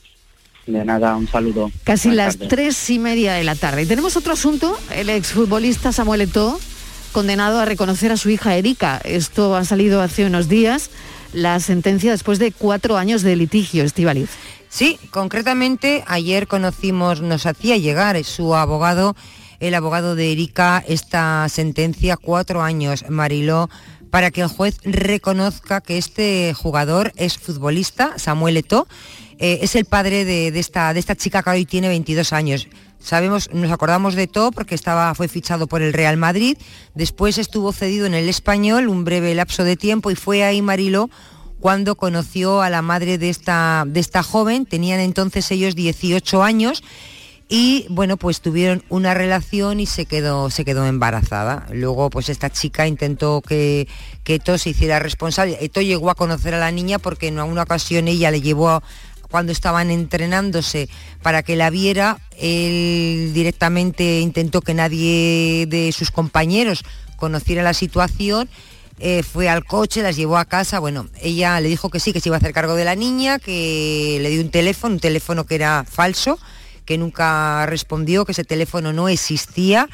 [0.66, 1.70] De nada, un saludo.
[1.85, 2.48] Casi Buenas las tardes.
[2.48, 3.83] tres y media de la tarde.
[3.83, 6.59] Y tenemos otro asunto, el exfutbolista Samuel Eto'o,
[7.12, 9.01] condenado a reconocer a su hija Erika.
[9.05, 10.90] Esto ha salido hace unos días,
[11.33, 14.31] la sentencia después de cuatro años de litigio, Estivaliz.
[14.68, 19.14] Sí, concretamente ayer conocimos, nos hacía llegar su abogado,
[19.61, 23.68] el abogado de Erika, esta sentencia, cuatro años, Mariló,
[24.11, 28.88] para que el juez reconozca que este jugador es futbolista, Samuel Eto'o,
[29.38, 32.68] eh, es el padre de, de esta, de esta chica que hoy tiene 22 años.
[33.02, 36.56] Sabemos, nos acordamos de todo porque estaba, fue fichado por el Real Madrid,
[36.94, 41.10] después estuvo cedido en el español un breve lapso de tiempo y fue ahí Mariló
[41.58, 46.82] cuando conoció a la madre de esta, de esta joven, tenían entonces ellos 18 años
[47.48, 51.66] y bueno, pues tuvieron una relación y se quedó, se quedó embarazada.
[51.70, 53.88] Luego pues esta chica intentó que,
[54.24, 55.58] que Eto se hiciera responsable.
[55.60, 58.82] Eto llegó a conocer a la niña porque en una ocasión ella le llevó a,
[59.33, 60.90] cuando estaban entrenándose
[61.23, 66.85] para que la viera, él directamente intentó que nadie de sus compañeros
[67.16, 68.51] conociera la situación,
[68.99, 72.21] eh, fue al coche, las llevó a casa, bueno, ella le dijo que sí, que
[72.21, 75.47] se iba a hacer cargo de la niña, que le dio un teléfono, un teléfono
[75.47, 76.38] que era falso,
[76.85, 79.88] que nunca respondió, que ese teléfono no existía,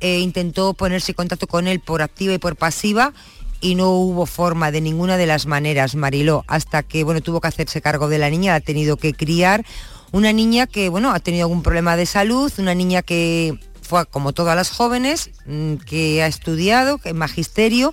[0.00, 3.12] eh, intentó ponerse en contacto con él por activa y por pasiva,
[3.60, 7.48] y no hubo forma de ninguna de las maneras, Mariló, hasta que bueno, tuvo que
[7.48, 9.64] hacerse cargo de la niña, ha tenido que criar.
[10.10, 14.32] Una niña que bueno, ha tenido algún problema de salud, una niña que fue como
[14.32, 17.92] todas las jóvenes, mm, que ha estudiado, que es magisterio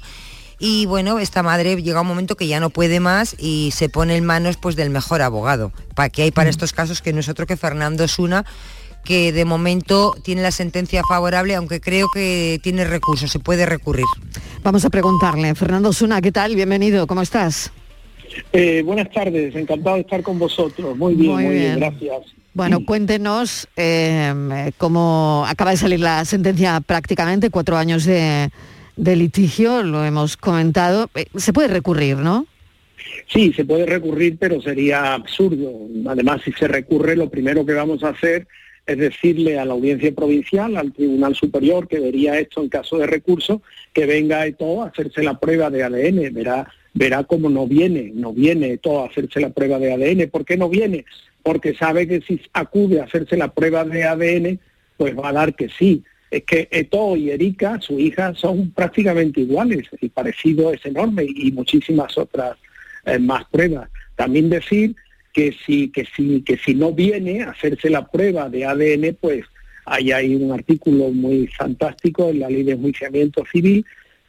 [0.58, 4.15] y bueno, esta madre llega un momento que ya no puede más y se pone
[4.15, 7.30] en manos pues del mejor abogado, para que hay para estos casos que no es
[7.30, 8.45] otro que Fernando Suna
[9.06, 14.06] que de momento tiene la sentencia favorable, aunque creo que tiene recursos, se puede recurrir.
[14.63, 16.56] Vamos a preguntarle, Fernando Suna, ¿qué tal?
[16.56, 17.72] Bienvenido, ¿cómo estás?
[18.52, 20.98] Eh, buenas tardes, encantado de estar con vosotros.
[20.98, 21.80] Muy bien, muy, bien.
[21.80, 22.18] gracias.
[22.54, 28.50] Bueno, cuéntenos eh, cómo acaba de salir la sentencia prácticamente, cuatro años de,
[28.96, 31.10] de litigio, lo hemos comentado.
[31.15, 32.48] Eh, se puede recurrir, ¿no?
[33.28, 35.72] Sí, se puede recurrir, pero sería absurdo.
[36.08, 38.48] Además, si se recurre, lo primero que vamos a hacer
[38.86, 43.08] es decirle a la audiencia provincial, al Tribunal Superior, que vería esto en caso de
[43.08, 43.62] recurso,
[43.93, 48.32] que venga todo a hacerse la prueba de ADN, verá, verá cómo no viene, no
[48.32, 50.30] viene todo a hacerse la prueba de ADN.
[50.30, 51.06] ¿Por qué no viene?
[51.41, 54.60] Porque sabe que si acude a hacerse la prueba de ADN,
[54.98, 56.04] pues va a dar que sí.
[56.30, 61.52] Es que Eto y Erika, su hija, son prácticamente iguales, el parecido es enorme y
[61.52, 62.58] muchísimas otras
[63.06, 63.89] eh, más pruebas.
[64.15, 64.95] También decir
[65.36, 69.43] que si, que si, que si no viene a hacerse la prueba de ADN, pues
[69.84, 73.86] ahí hay un artículo muy fantástico en la ley de enjuiciamiento civil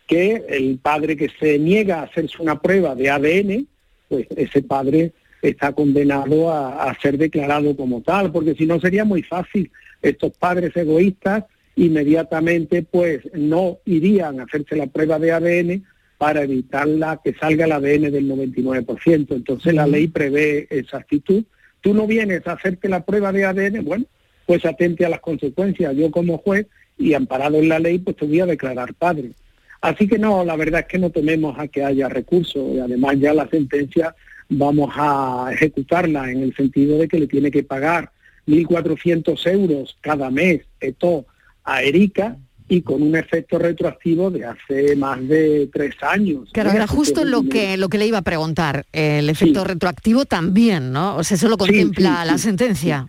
[0.09, 3.69] que el padre que se niega a hacerse una prueba de ADN,
[4.09, 9.05] pues ese padre está condenado a, a, ser declarado como tal, porque si no sería
[9.05, 9.71] muy fácil.
[10.03, 11.45] Estos padres egoístas
[11.77, 15.85] inmediatamente pues no irían a hacerse la prueba de ADN
[16.19, 19.27] para evitar la, que salga el ADN del 99%.
[19.31, 21.45] Entonces la ley prevé esa actitud.
[21.81, 24.07] Tú no vienes a hacerte la prueba de ADN, bueno,
[24.47, 25.95] pues atente a las consecuencias.
[25.95, 26.67] Yo como juez
[26.99, 29.33] y amparado en la ley, pues te voy a declarar padre.
[29.81, 33.17] Así que no, la verdad es que no tememos a que haya recursos y además
[33.19, 34.15] ya la sentencia
[34.49, 38.11] vamos a ejecutarla en el sentido de que le tiene que pagar
[38.47, 41.27] 1.400 euros cada mes, esto
[41.65, 42.37] a Erika,
[42.69, 46.49] y con un efecto retroactivo de hace más de tres años.
[46.53, 48.87] Claro, era justo lo que, lo que le iba a preguntar.
[48.93, 51.17] El efecto retroactivo también, ¿no?
[51.17, 53.09] O sea, eso lo contempla la sentencia.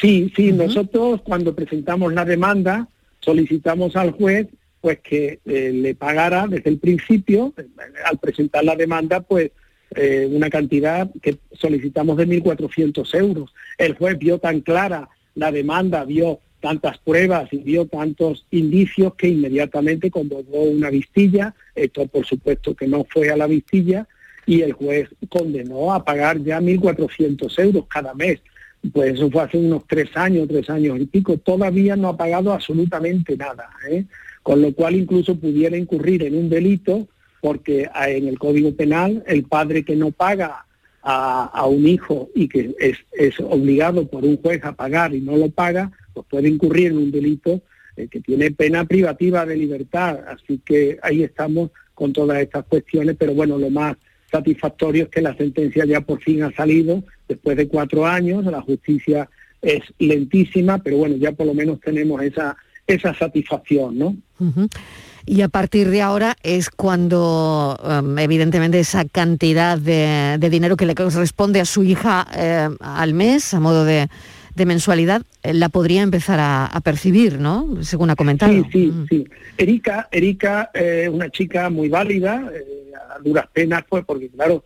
[0.00, 2.88] Sí, sí, nosotros cuando presentamos la demanda
[3.20, 4.48] solicitamos al juez
[4.80, 7.52] pues que eh, le pagara desde el principio,
[8.04, 9.50] al presentar la demanda, pues
[9.94, 13.52] eh, una cantidad que solicitamos de 1.400 euros.
[13.76, 19.28] El juez vio tan clara la demanda, vio tantas pruebas y vio tantos indicios que
[19.28, 24.06] inmediatamente convocó una vistilla, esto por supuesto que no fue a la vistilla,
[24.46, 28.40] y el juez condenó a pagar ya 1.400 euros cada mes.
[28.92, 31.36] Pues eso fue hace unos tres años, tres años y pico.
[31.36, 33.68] Todavía no ha pagado absolutamente nada.
[33.90, 34.06] ¿eh?
[34.42, 37.08] Con lo cual incluso pudiera incurrir en un delito
[37.42, 40.64] porque en el Código Penal el padre que no paga
[41.02, 45.36] a, un hijo y que es, es obligado por un juez a pagar y no
[45.36, 45.90] lo paga,
[46.22, 47.62] puede incurrir en un delito
[47.96, 50.20] eh, que tiene pena privativa de libertad.
[50.28, 53.96] Así que ahí estamos con todas estas cuestiones, pero bueno, lo más
[54.30, 58.60] satisfactorio es que la sentencia ya por fin ha salido después de cuatro años, la
[58.60, 59.28] justicia
[59.60, 64.16] es lentísima, pero bueno, ya por lo menos tenemos esa, esa satisfacción, ¿no?
[65.26, 70.94] Y a partir de ahora es cuando, um, evidentemente, esa cantidad de, dinero que le
[70.94, 74.08] corresponde a su hija eh, al mes, a modo de,
[74.58, 77.82] de mensualidad eh, la podría empezar a, percibir, ¿no?
[77.82, 78.52] Según ha comentado.
[78.52, 79.06] Sí, sí, mm.
[79.08, 79.24] sí.
[79.56, 84.64] Erika, Erika es eh, una chica muy válida, eh, a duras penas, pues, porque claro,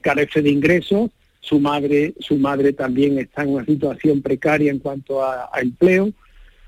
[0.00, 5.24] carece de ingresos, su madre, su madre también está en una situación precaria en cuanto
[5.24, 6.12] a, empleo,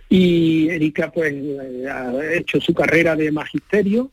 [0.09, 1.35] y Erika pues
[1.91, 4.11] ha hecho su carrera de magisterio,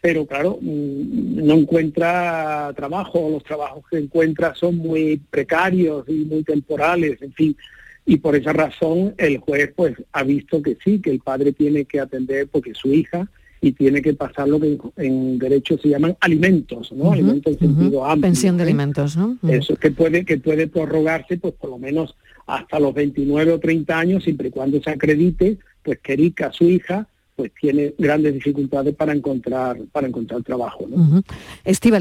[0.00, 6.42] pero claro, mm, no encuentra trabajo, los trabajos que encuentra son muy precarios y muy
[6.42, 7.56] temporales, en fin,
[8.04, 11.84] y por esa razón el juez pues ha visto que sí, que el padre tiene
[11.84, 13.28] que atender porque su hija
[13.60, 17.12] y tiene que pasar lo que en, derecho se llaman alimentos, ¿no?
[17.12, 18.22] alimentos en sentido amplio.
[18.22, 19.38] Pensión de alimentos, ¿no?
[19.48, 23.98] Eso que puede que puede prorrogarse pues por lo menos hasta los 29 o 30
[23.98, 27.06] años siempre y cuando se acredite pues que Erika, su hija,
[27.42, 30.86] pues tiene grandes dificultades para encontrar para encontrar trabajo.
[30.88, 31.24] ¿no?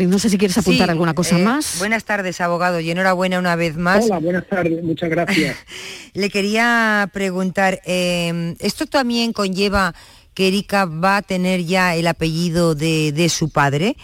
[0.07, 1.79] no sé si quieres apuntar alguna cosa eh, más.
[1.79, 4.05] Buenas tardes, abogado, y enhorabuena una vez más.
[4.05, 5.57] Hola, buenas tardes, muchas gracias.
[6.13, 9.95] Le quería preguntar, eh, ¿esto también conlleva
[10.35, 13.97] que Erika va a tener ya el apellido de, su padre?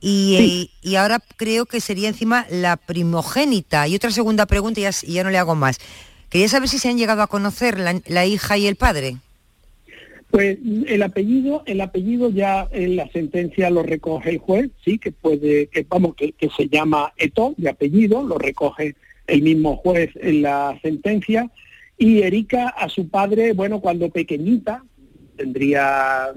[0.00, 3.88] Y, y, ahora creo que sería encima la primogénita.
[3.88, 5.78] Y otra segunda pregunta, y ya, no le hago más.
[6.28, 9.16] Quería saber si se han llegado a conocer la hija y el padre.
[10.34, 10.58] Pues
[10.88, 15.68] el apellido, el apellido ya en la sentencia lo recoge el juez, sí, que puede,
[15.68, 18.96] que vamos, que, se llama Eto de apellido, lo recoge
[19.28, 21.48] el mismo juez en la sentencia,
[21.96, 24.84] y Erika a su padre, bueno, cuando pequeñita,
[25.36, 26.32] tendría,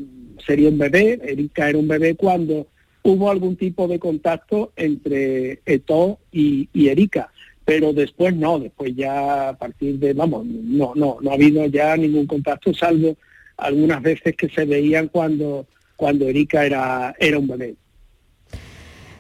[0.46, 2.68] sería un bebé, Erika era un bebé cuando
[3.02, 7.32] hubo algún tipo de contacto entre Eto y, y Erika.
[7.66, 11.98] Pero después no, después ya a partir de, vamos, no, no, no ha habido ya
[11.98, 13.18] ningún contacto, salvo
[13.58, 17.76] algunas veces que se veían cuando, cuando Erika era, era un bebé.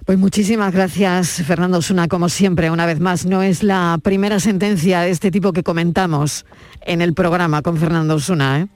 [0.06, 3.26] Pues muchísimas gracias, Fernando Osuna, como siempre, una vez más.
[3.26, 6.46] No es la primera sentencia de este tipo que comentamos
[6.86, 8.62] en el programa con Fernando Osuna.
[8.62, 8.68] ¿eh?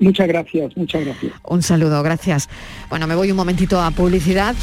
[0.00, 1.32] Muchas gracias, muchas gracias.
[1.46, 2.48] Un saludo, gracias.
[2.88, 4.54] Bueno, me voy un momentito a publicidad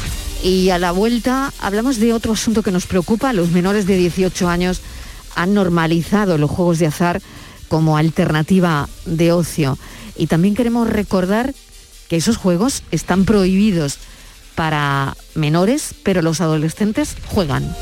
[0.42, 3.32] y a la vuelta hablamos de otro asunto que nos preocupa.
[3.32, 4.82] Los menores de 18 años
[5.36, 7.20] han normalizado los juegos de azar
[7.68, 9.78] como alternativa de ocio.
[10.16, 11.54] Y también queremos recordar
[12.08, 13.98] que esos juegos están prohibidos
[14.54, 17.74] para menores, pero los adolescentes juegan.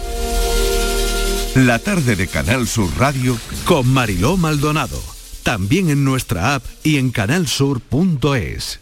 [1.55, 4.99] La tarde de Canal Sur Radio con Mariló Maldonado.
[5.43, 8.82] También en nuestra app y en canalsur.es.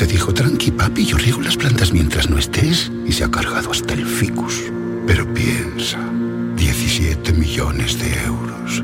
[0.00, 3.70] Te dijo, tranqui papi, yo riego las plantas mientras no estés y se ha cargado
[3.70, 4.62] hasta el ficus.
[5.06, 5.98] Pero piensa,
[6.56, 8.82] 17 millones de euros.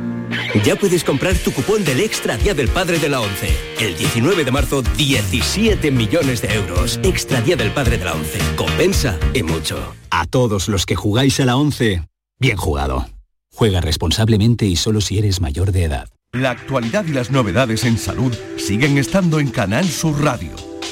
[0.63, 3.49] Ya puedes comprar tu cupón del Extra Día del Padre de la ONCE.
[3.81, 7.01] El 19 de marzo, 17 millones de euros.
[7.03, 8.39] Extra Día del Padre de la ONCE.
[8.55, 9.95] Compensa y mucho.
[10.11, 12.03] A todos los que jugáis a la ONCE,
[12.39, 13.07] bien jugado.
[13.55, 16.11] Juega responsablemente y solo si eres mayor de edad.
[16.33, 20.66] La actualidad y las novedades en salud siguen estando en Canal Sur Radio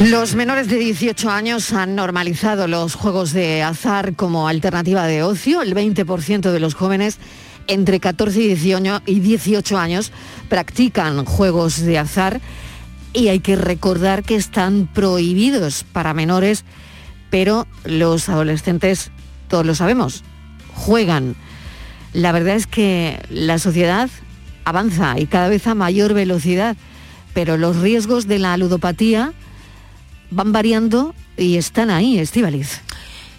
[0.00, 5.62] Los menores de 18 años han normalizado los juegos de azar como alternativa de ocio.
[5.62, 7.18] El 20% de los jóvenes
[7.66, 8.42] entre 14
[9.06, 10.12] y 18 años
[10.50, 12.42] practican juegos de azar
[13.14, 16.66] y hay que recordar que están prohibidos para menores,
[17.30, 19.10] pero los adolescentes,
[19.48, 20.24] todos lo sabemos,
[20.74, 21.36] juegan.
[22.12, 24.10] La verdad es que la sociedad
[24.64, 26.76] avanza y cada vez a mayor velocidad,
[27.32, 29.32] pero los riesgos de la ludopatía
[30.30, 32.80] van variando y están ahí, Estivaliz.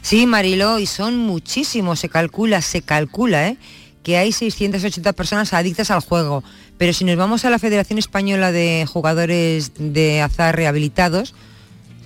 [0.02, 3.58] Sí, Mariló, y son muchísimos, se calcula, se calcula, ¿eh?
[4.04, 6.44] que hay 680 personas adictas al juego.
[6.78, 11.34] Pero si nos vamos a la Federación Española de Jugadores de Azar Rehabilitados,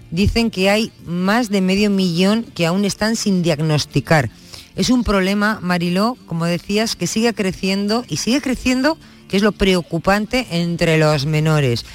[0.10, 4.32] dicen que hay más de medio millón que aún están sin diagnosticar.
[4.76, 9.52] Es un problema, Mariló, como decías, que sigue creciendo y sigue creciendo, que es lo
[9.52, 11.86] preocupante entre los menores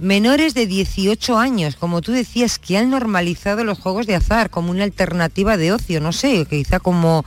[0.00, 4.70] menores de 18 años, como tú decías, que han normalizado los juegos de azar como
[4.70, 7.24] una alternativa de ocio, no sé, quizá como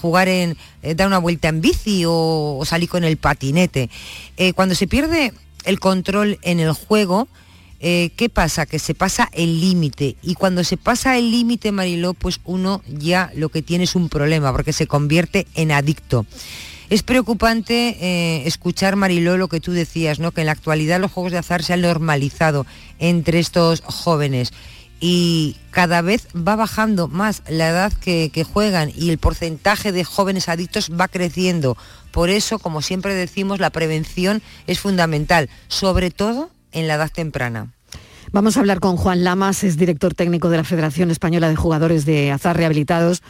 [0.00, 3.90] jugar en, eh, dar una vuelta en bici o, salir con el patinete.
[4.36, 5.32] Eh, cuando se pierde
[5.64, 7.28] el control en el juego,
[7.80, 8.66] eh, ¿qué pasa?
[8.66, 10.16] Que se pasa el límite.
[10.22, 14.08] Y cuando se pasa el límite, Mariló, pues uno ya lo que tiene es un
[14.08, 16.26] problema, porque se convierte en adicto.
[16.88, 20.30] Es preocupante eh, escuchar, Mariló, lo que tú decías, ¿no?
[20.30, 22.64] que en la actualidad los juegos de azar se han normalizado
[22.98, 24.52] entre estos jóvenes
[25.00, 30.48] y cada vez va bajando más la edad que, juegan y el porcentaje de jóvenes
[30.48, 31.76] adictos va creciendo.
[32.12, 37.72] Por eso, como siempre decimos, la prevención es fundamental, sobre todo en la edad temprana.
[38.32, 42.06] Vamos a hablar con Juan Lamas, es director técnico de la Federación Española de Jugadores
[42.06, 43.22] de Azar Rehabilitados.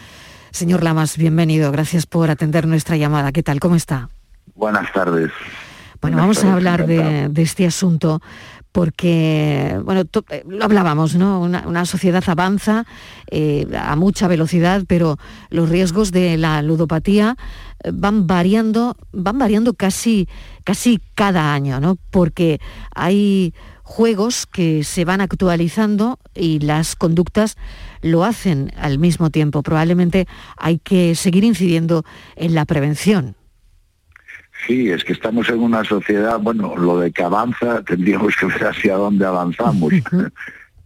[0.57, 1.71] Señor Lamas, bienvenido.
[1.71, 3.31] Gracias por atender nuestra llamada.
[3.31, 3.61] ¿Qué tal?
[3.61, 4.09] ¿Cómo está?
[4.55, 5.31] Buenas tardes.
[6.01, 8.23] Bueno, vamos a hablar de, este asunto
[8.73, 11.43] porque, bueno, eh, lo hablábamos, ¿no?
[11.43, 12.87] Una, sociedad avanza
[13.31, 15.19] eh, a mucha velocidad, pero
[15.51, 17.37] los riesgos de la ludopatía
[17.85, 20.27] eh, van variando, van variando casi,
[20.65, 21.99] casi cada año, ¿no?
[22.11, 22.63] Porque
[22.95, 23.53] hay
[23.83, 27.57] juegos que se van actualizando y las conductas
[28.07, 29.63] lo hacen al mismo tiempo.
[29.63, 30.27] Probablemente
[30.57, 32.05] hay que seguir incidiendo
[32.37, 33.37] en la prevención.
[34.67, 38.67] Sí, es que estamos en una sociedad, bueno, lo de que avanza, tendríamos que ver
[38.67, 39.93] hacia dónde avanzamos.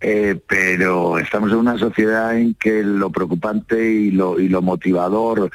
[0.02, 5.50] Eh, pero estamos en una sociedad en que lo preocupante y lo, y lo motivador,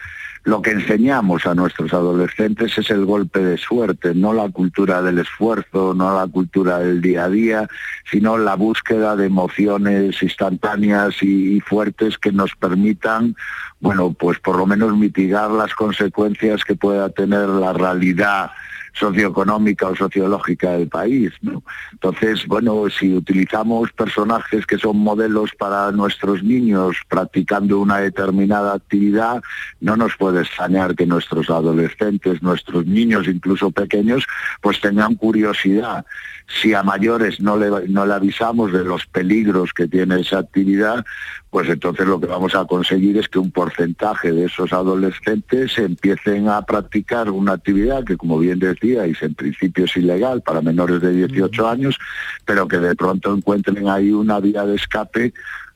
[0.45, 5.17] lo que enseñamos a nuestros adolescentes es el golpe de suerte, no la cultura del
[5.17, 7.67] esfuerzo, no la cultura del día a día,
[8.09, 13.35] sino la búsqueda de emociones instantáneas y, fuertes que nos permitan,
[13.79, 18.51] bueno, pues por lo menos mitigar las consecuencias que pueda tener la realidad
[18.95, 21.31] socioeconómica o sociológica del país.
[21.41, 21.63] ¿no?
[21.91, 29.41] Entonces, bueno, si utilizamos personajes que son modelos para nuestros niños practicando una determinada actividad,
[29.81, 34.25] no nos puede extrañar que nuestros adolescentes, nuestros niños, incluso pequeños,
[34.61, 36.05] pues tengan curiosidad
[36.47, 41.03] si a mayores no le, no le avisamos de los peligros que tiene esa actividad,
[41.49, 46.49] pues entonces lo que vamos a conseguir es que un porcentaje de esos adolescentes empiecen
[46.49, 51.13] a practicar una actividad que, como bien decíais, en principio es ilegal para menores de
[51.13, 51.97] 18 años,
[52.45, 55.33] pero que de pronto encuentren ahí una vía de escape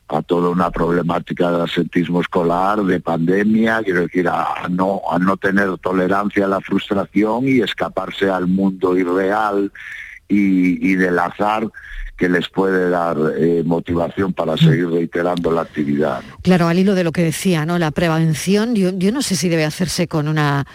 [0.10, 5.20] a toda una problemática de asentismo escolar, de pandemia, quiero decir, a, a no, a
[5.20, 9.72] no tener tolerancia a la frustración y escaparse al mundo irreal
[10.30, 11.68] y, y del azar
[12.16, 16.22] que les puede dar eh, motivación para seguir reiterando la actividad.
[16.30, 16.38] ¿no?
[16.44, 17.80] Claro, al hilo de lo que decía, ¿no?
[17.80, 20.66] La prevención, yo, yo no sé si debe hacerse con una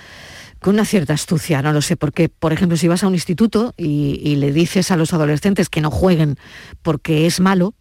[0.60, 3.74] con una cierta astucia, no lo sé, porque, por ejemplo, si vas a un instituto
[3.76, 6.36] y, y le dices a los adolescentes que no jueguen
[6.80, 7.74] porque es malo,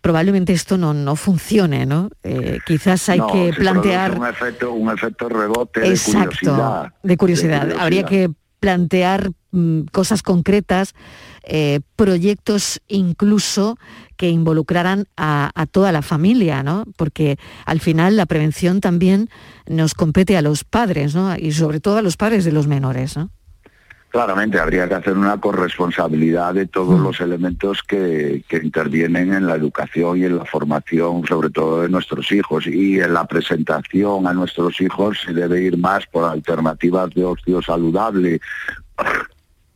[0.00, 2.08] probablemente esto no, no funcione, ¿no?
[2.22, 4.18] Eh, quizás hay No, que plantear...
[4.18, 6.92] Un efecto, un efecto rebote Exacto, de curiosidad.
[7.02, 7.66] de curiosidad.
[7.66, 9.34] de Habría que plantear mm,
[9.92, 10.94] cosas concretas,
[11.44, 13.76] eh, proyectos incluso
[14.16, 16.84] que involucraran a, a toda la familia, ¿no?
[16.96, 19.28] Porque al final la prevención también
[19.66, 21.36] nos compete a los padres, ¿no?
[21.36, 23.30] Y sobre todo a los padres de los menores, ¿no?
[24.12, 29.54] Claramente habría que hacer una corresponsabilidad de todos los elementos que, que intervienen en la
[29.54, 32.66] educación y en la formación, sobre todo de nuestros hijos.
[32.66, 37.62] Y en la presentación a nuestros hijos se debe ir más por alternativas de ocio
[37.62, 38.42] saludable,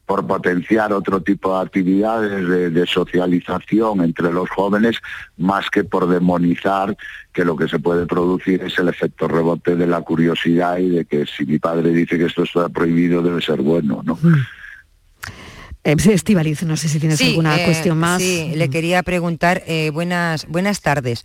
[0.07, 4.99] por potenciar otro tipo de actividades de, de socialización entre los jóvenes,
[5.37, 6.97] más que por demonizar
[7.33, 11.05] que lo que se puede producir es el efecto rebote de la curiosidad y de
[11.05, 14.19] que si mi padre dice que esto está prohibido debe ser bueno, ¿no?
[15.85, 18.21] Eh, Estivaliz, no sé si tienes Sí, alguna eh, cuestión más.
[18.21, 21.25] Sí, le quería preguntar, eh, buenas, buenas tardes.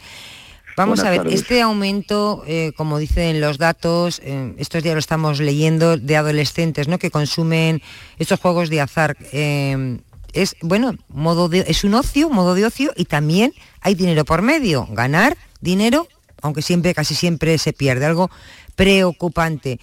[0.78, 1.42] Vamos Buenas a ver, tardes.
[1.42, 6.88] este aumento, eh, como dicen los datos, eh, estos días lo estamos leyendo, de adolescentes
[6.88, 6.98] ¿no?
[6.98, 7.82] que consumen
[8.18, 10.00] estos juegos de azar, eh,
[10.34, 14.42] es, bueno, modo de, es un ocio, modo de ocio, y también hay dinero por
[14.42, 14.88] medio.
[14.92, 16.08] Ganar dinero,
[16.42, 18.30] aunque siempre, casi siempre se pierde, algo
[18.76, 19.80] preocupante.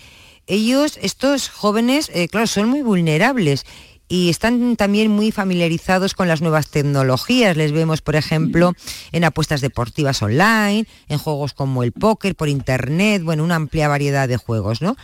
[0.47, 3.66] Ellos, estos jóvenes, eh, claro, son muy vulnerables
[4.09, 7.56] y están también muy familiarizados con las nuevas tecnologías.
[7.56, 8.72] Les vemos, por ejemplo,
[9.12, 14.26] en apuestas deportivas online, en juegos como el póker, por internet, bueno, una amplia variedad
[14.28, 14.96] de juegos, ¿no?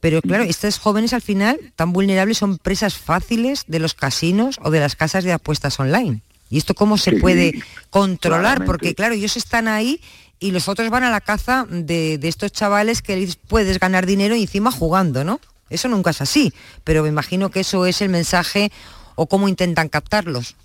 [0.00, 4.70] Pero claro, estos jóvenes al final, tan vulnerables, son presas fáciles de los casinos o
[4.70, 6.20] de las casas de apuestas online.
[6.50, 8.40] ¿Y esto cómo se Sí, puede controlar?
[8.42, 8.66] claramente.
[8.66, 10.02] Porque claro, ellos están ahí
[10.38, 14.04] y los otros van a la caza de, de estos chavales que les puedes ganar
[14.04, 15.40] dinero y encima jugando, ¿no?
[15.70, 16.52] Eso nunca es así,
[16.84, 18.70] pero me imagino que eso es el mensaje
[19.14, 20.56] o cómo intentan captarlos.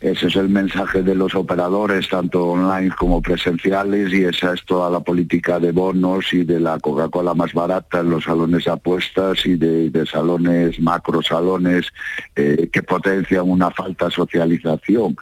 [0.00, 4.88] Ese es el mensaje de los operadores, tanto online como presenciales, y esa es toda
[4.90, 9.44] la política de bonos y de la Coca-Cola más barata en los salones de apuestas
[9.44, 11.88] y de, de salones, macro salones,
[12.36, 15.16] eh, que potencian una falta socialización.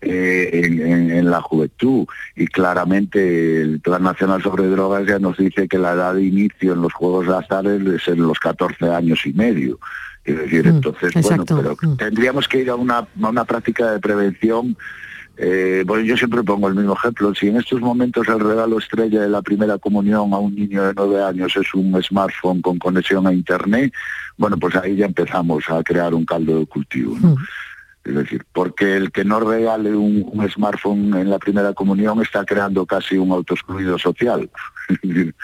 [0.00, 5.36] Eh, en, en- en la juventud y claramente el Plan Nacional sobre Drogas ya nos
[5.36, 8.86] dice que la edad de inicio en los juegos de azar es en los 14
[8.90, 9.78] años y medio.
[10.24, 11.54] Es decir, entonces, exacto.
[11.56, 14.76] bueno, pero tendríamos que ir a una, a una práctica de prevención.
[15.38, 17.34] eh, bueno, yo siempre pongo el mismo ejemplo.
[17.34, 20.92] Si en estos momentos el regalo estrella de la primera comunión a un niño de
[20.94, 23.92] nueve años es un smartphone con conexión a Internet,
[24.36, 27.16] bueno, pues ahí ya empezamos a crear un caldo de cultivo.
[27.20, 27.36] ¿no?
[28.08, 32.44] Es decir, porque el que no regale un, un smartphone en la primera comunión está
[32.44, 34.50] creando casi un autoexcluido social.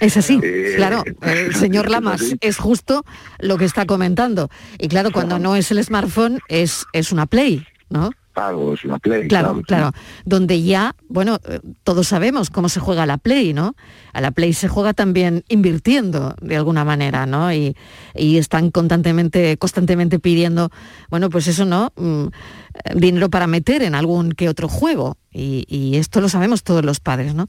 [0.00, 1.02] Es así, Eh, claro.
[1.22, 3.04] El señor Lamas es justo
[3.38, 4.50] lo que está comentando.
[4.78, 8.10] Y claro, cuando no es el smartphone, es, es una Play, ¿no?
[8.32, 9.28] Claro, es una play.
[9.28, 9.90] Claro, claro.
[10.24, 13.74] Donde ya, bueno, eh, todos sabemos cómo se juega a la Play, ¿no?
[14.12, 17.52] A la Play se juega también invirtiendo de alguna manera, ¿no?
[17.52, 17.76] Y,
[18.14, 20.70] y están constantemente, constantemente pidiendo,
[21.10, 21.92] bueno, pues eso, ¿no?
[21.96, 25.16] Mm, eh, dinero para meter en algún que otro juego.
[25.32, 27.48] Y, y esto lo sabemos todos los padres, ¿no?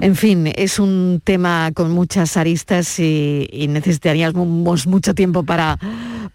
[0.00, 5.78] En fin, es un tema con muchas aristas y, necesitaríamos mucho tiempo para,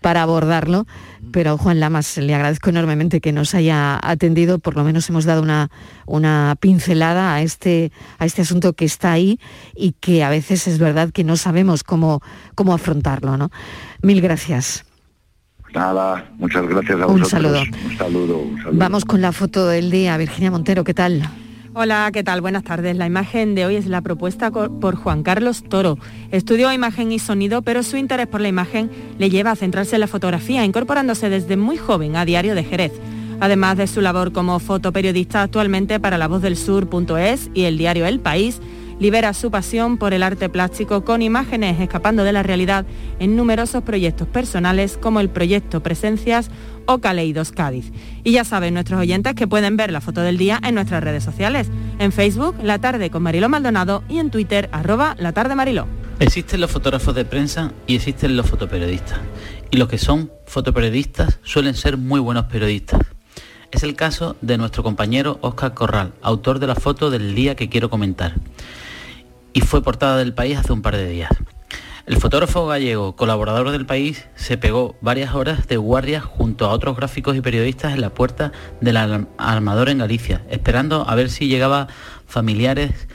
[0.02, 0.88] para abordarlo.
[1.32, 5.42] Pero Juan Lamas, le agradezco enormemente que nos haya atendido, por lo menos hemos dado
[5.42, 5.70] una,
[6.06, 9.40] una pincelada a este, a este asunto que está ahí
[9.76, 12.22] y que a veces es verdad que no sabemos cómo,
[12.56, 13.38] cómo afrontarlo.
[13.38, 13.52] ¿no?
[14.02, 14.84] Mil gracias.
[15.74, 17.30] Nada, muchas gracias a un vosotros.
[17.30, 17.62] Saludo.
[17.62, 18.38] Un saludo.
[18.40, 18.80] Un saludo.
[18.80, 20.18] Vamos con la foto del día.
[20.18, 21.30] Virginia Montero, ¿qué tal?
[21.74, 22.42] Hola, ¿qué tal?
[22.42, 22.98] Buenas tardes.
[22.98, 25.98] La imagen de hoy es la propuesta por Juan Carlos Toro.
[26.30, 30.02] Estudió imagen y sonido, pero su interés por la imagen le lleva a centrarse en
[30.02, 32.92] la fotografía, incorporándose desde muy joven a Diario de Jerez.
[33.40, 38.06] Además de su labor como fotoperiodista actualmente para La Voz del Sur.es y el diario
[38.06, 38.60] El País,
[39.00, 42.86] libera su pasión por el arte plástico con imágenes escapando de la realidad
[43.18, 46.52] en numerosos proyectos personales como el proyecto Presencias
[46.86, 47.92] o Caleidos Cádiz.
[48.24, 51.24] Y ya saben nuestros oyentes que pueden ver la foto del día en nuestras redes
[51.24, 51.70] sociales,
[52.00, 55.88] en Facebook La Tarde con Mariló Maldonado y en Twitter arroba La Tarde Mariló.
[56.20, 59.20] Existen los fotógrafos de prensa y existen los fotoperiodistas.
[59.72, 63.02] Y los que son fotoperiodistas suelen ser muy buenos periodistas.
[63.72, 67.70] Es el caso de nuestro compañero Óscar Corral, autor de la foto del día que
[67.70, 68.36] quiero comentar
[69.54, 71.32] y fue portada del país hace un par de días.
[72.12, 76.98] El fotógrafo gallego, colaborador del país, se pegó varias horas de guardia junto a otros
[76.98, 78.52] gráficos y periodistas en la puerta
[78.82, 78.98] del
[79.38, 81.88] armador en Galicia, esperando a ver si llegaba
[82.28, 83.08] familiares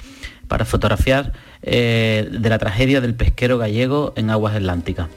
[0.48, 5.08] para fotografiar eh, de la tragedia del pesquero gallego en aguas atlánticas.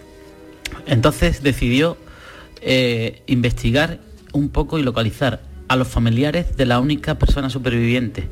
[0.85, 1.95] Entonces decidió
[2.59, 3.99] eh, investigar
[4.33, 8.27] un poco y localizar a los familiares de la única persona superviviente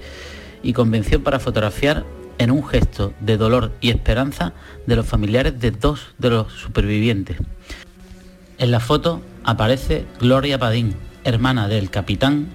[0.61, 2.03] y convenció para fotografiar
[2.37, 4.53] en un gesto de dolor y esperanza
[4.85, 7.37] de los familiares de dos de los supervivientes.
[8.57, 12.47] En la foto aparece Gloria Padín, hermana del capitán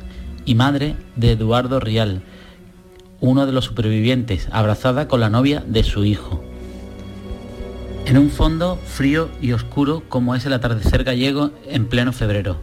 [0.45, 2.23] y madre de Eduardo Rial,
[3.21, 6.43] uno de los supervivientes, abrazada con la novia de su hijo.
[8.05, 12.61] En un fondo frío y oscuro como es el atardecer gallego en pleno febrero.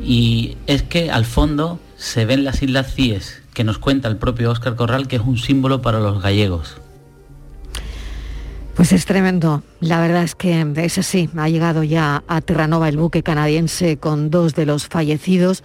[0.00, 4.50] Y es que al fondo se ven las Islas Cíes, que nos cuenta el propio
[4.50, 6.76] Óscar Corral, que es un símbolo para los gallegos.
[8.74, 9.62] Pues es tremendo.
[9.80, 11.30] La verdad es que es así.
[11.34, 15.64] Ha llegado ya a Terranova el buque canadiense con dos de los fallecidos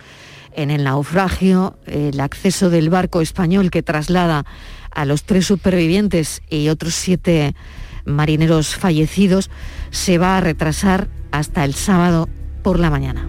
[0.54, 1.76] en el naufragio.
[1.86, 4.46] El acceso del barco español que traslada
[4.92, 7.56] a los tres supervivientes y otros siete
[8.06, 9.50] marineros fallecidos
[9.89, 12.30] se va a retrasar hasta el sábado
[12.64, 13.28] por la mañana.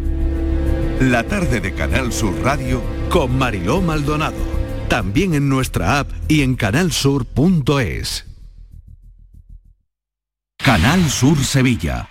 [1.10, 2.80] La tarde de Canal Sur Radio
[3.10, 4.36] con Mariló Maldonado.
[4.88, 8.24] También en nuestra app y en canalsur.es.
[10.58, 12.08] Canal Sur Sevilla.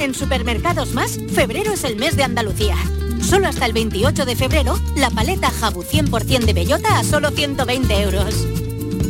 [0.00, 2.74] En Supermercados Más, febrero es el mes de Andalucía.
[3.20, 8.02] Solo hasta el 28 de febrero, la paleta Jabu 100% de bellota a solo 120
[8.02, 8.48] euros.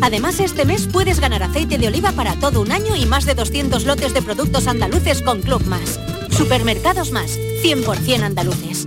[0.02, 3.34] Además, este mes puedes ganar aceite de oliva para todo un año y más de
[3.34, 5.98] 200 lotes de productos andaluces con Club Más.
[6.28, 8.86] Supermercados Más, 100% andaluces.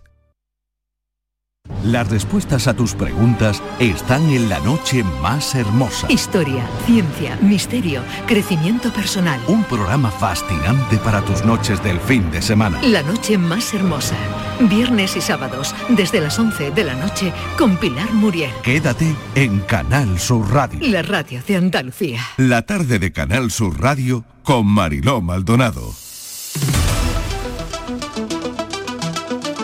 [1.83, 6.05] Las respuestas a tus preguntas están en la noche más hermosa.
[6.11, 9.39] Historia, ciencia, misterio, crecimiento personal.
[9.47, 12.79] Un programa fascinante para tus noches del fin de semana.
[12.83, 14.15] La noche más hermosa.
[14.59, 18.51] Viernes y sábados, desde las 11 de la noche, con Pilar Muriel.
[18.61, 20.79] Quédate en Canal Sur Radio.
[20.83, 22.21] La radio de Andalucía.
[22.37, 25.95] La tarde de Canal Sur Radio con Mariló Maldonado.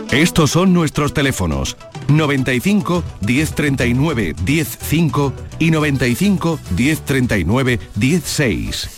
[0.09, 8.89] Estos son nuestros teléfonos 95 1039 105 y 95 1039 16.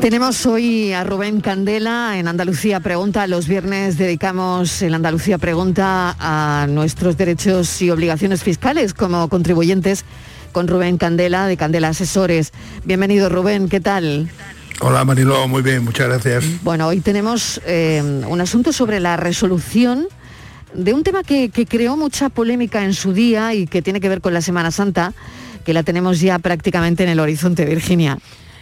[0.00, 3.26] Tenemos hoy a Rubén Candela en Andalucía Pregunta.
[3.26, 10.04] Los viernes dedicamos en Andalucía Pregunta a nuestros derechos y obligaciones fiscales como contribuyentes
[10.52, 12.52] con Rubén Candela de Candela Asesores.
[12.84, 14.30] Bienvenido Rubén, ¿qué tal?
[14.80, 16.44] Hola Mariló, muy bien, muchas gracias.
[16.62, 20.06] Bueno, hoy tenemos eh, un asunto sobre la resolución
[20.74, 24.20] de un tema que, creó mucha polémica en su día y que tiene que ver
[24.20, 25.12] con la Semana Santa,
[25.64, 28.18] que la tenemos ya prácticamente en el horizonte, Virginia.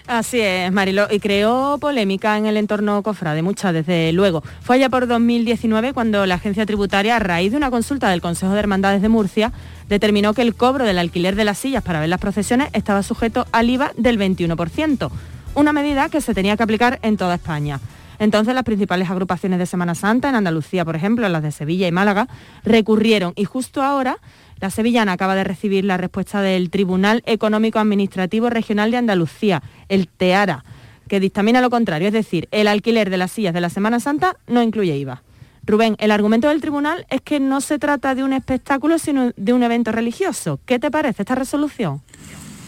[0.06, 4.42] Así es, Marilo, y creó polémica en el entorno cofrade, mucha desde luego.
[4.60, 8.52] Fue allá por 2019 cuando la agencia tributaria, a raíz de una consulta del Consejo
[8.52, 9.50] de Hermandades de Murcia,
[9.88, 13.46] determinó que el cobro del alquiler de las sillas para ver las procesiones estaba sujeto
[13.50, 15.10] al IVA del 21%,
[15.54, 17.80] una medida que se tenía que aplicar en toda España.
[18.18, 21.92] Entonces las principales agrupaciones de Semana Santa, en Andalucía por ejemplo, las de Sevilla y
[21.92, 22.28] Málaga,
[22.64, 24.18] recurrieron y justo ahora
[24.60, 30.08] la sevillana acaba de recibir la respuesta del Tribunal Económico Administrativo Regional de Andalucía, el
[30.08, 30.64] TEARA,
[31.08, 34.36] que dictamina lo contrario, es decir, el alquiler de las sillas de la Semana Santa
[34.46, 35.22] no incluye IVA.
[35.66, 39.52] Rubén, el argumento del tribunal es que no se trata de un espectáculo, sino de
[39.52, 40.60] un evento religioso.
[40.66, 42.02] ¿Qué te parece esta resolución?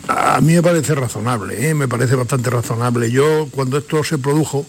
[0.08, 1.74] A mí me parece razonable, ¿eh?
[1.74, 3.10] me parece bastante razonable.
[3.10, 4.64] Yo, cuando esto se produjo,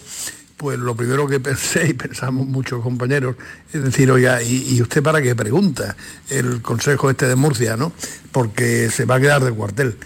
[0.58, 3.36] pues lo primero que pensé, y pensamos muchos compañeros,
[3.72, 5.96] es decir, oiga, ¿y, usted para qué pregunta
[6.28, 7.92] el Consejo este de Murcia, no?
[8.32, 9.96] Porque se va a quedar de cuartel.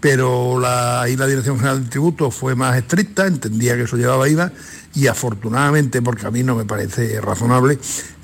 [0.00, 4.28] Pero la, ahí la Dirección General del Tributo fue más estricta, entendía que eso llevaba
[4.28, 4.52] IVA,
[4.94, 7.78] y afortunadamente, porque a mí no me parece razonable,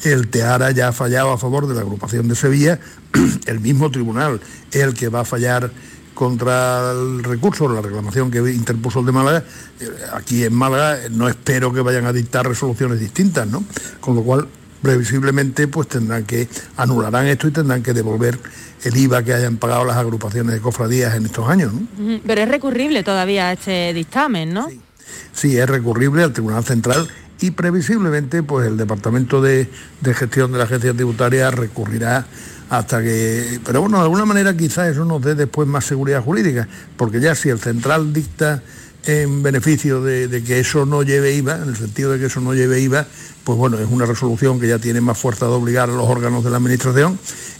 [0.04, 2.78] el TEARA ya ha fallado a favor de la agrupación de Sevilla,
[3.46, 4.40] el mismo tribunal
[4.72, 5.70] el que va a fallar
[6.18, 9.44] contra el recurso, la reclamación que interpuso el de Málaga,
[9.78, 13.62] eh, aquí en Málaga no espero que vayan a dictar resoluciones distintas, ¿no?
[14.00, 14.48] Con lo cual,
[14.82, 18.36] previsiblemente, pues tendrán que, anularán esto y tendrán que devolver
[18.82, 21.86] el IVA que hayan pagado las agrupaciones de cofradías en estos años, ¿no?
[22.26, 24.68] Pero es recurrible todavía este dictamen, ¿no?
[25.32, 25.56] Sí.
[25.56, 27.06] es recurrible al Tribunal Central
[27.40, 32.26] y previsiblemente pues el Departamento de, de Gestión de la Agencia Tributaria recurrirá
[32.70, 33.60] hasta que...
[33.64, 37.34] Pero bueno, de alguna manera quizás eso nos dé después más seguridad jurídica, porque ya
[37.34, 38.62] si el central dicta
[39.04, 42.52] en beneficio de, que eso no lleve IVA, en el sentido de que eso no
[42.52, 43.06] lleve IVA,
[43.44, 46.44] pues bueno, es una resolución que ya tiene más fuerza de obligar a los órganos
[46.44, 47.18] de la Administración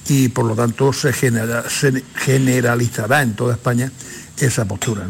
[0.08, 3.90] y por lo tanto se, se generalizará en toda España
[4.38, 5.06] esa postura.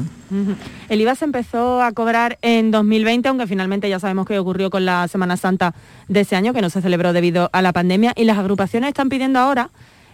[0.88, 4.84] El IVA se empezó a cobrar en 2020, aunque finalmente ya sabemos qué ocurrió con
[4.84, 5.74] la Semana Santa
[6.08, 9.08] de ese año, que no se celebró debido a la pandemia, y las agrupaciones están
[9.08, 9.70] pidiendo ahora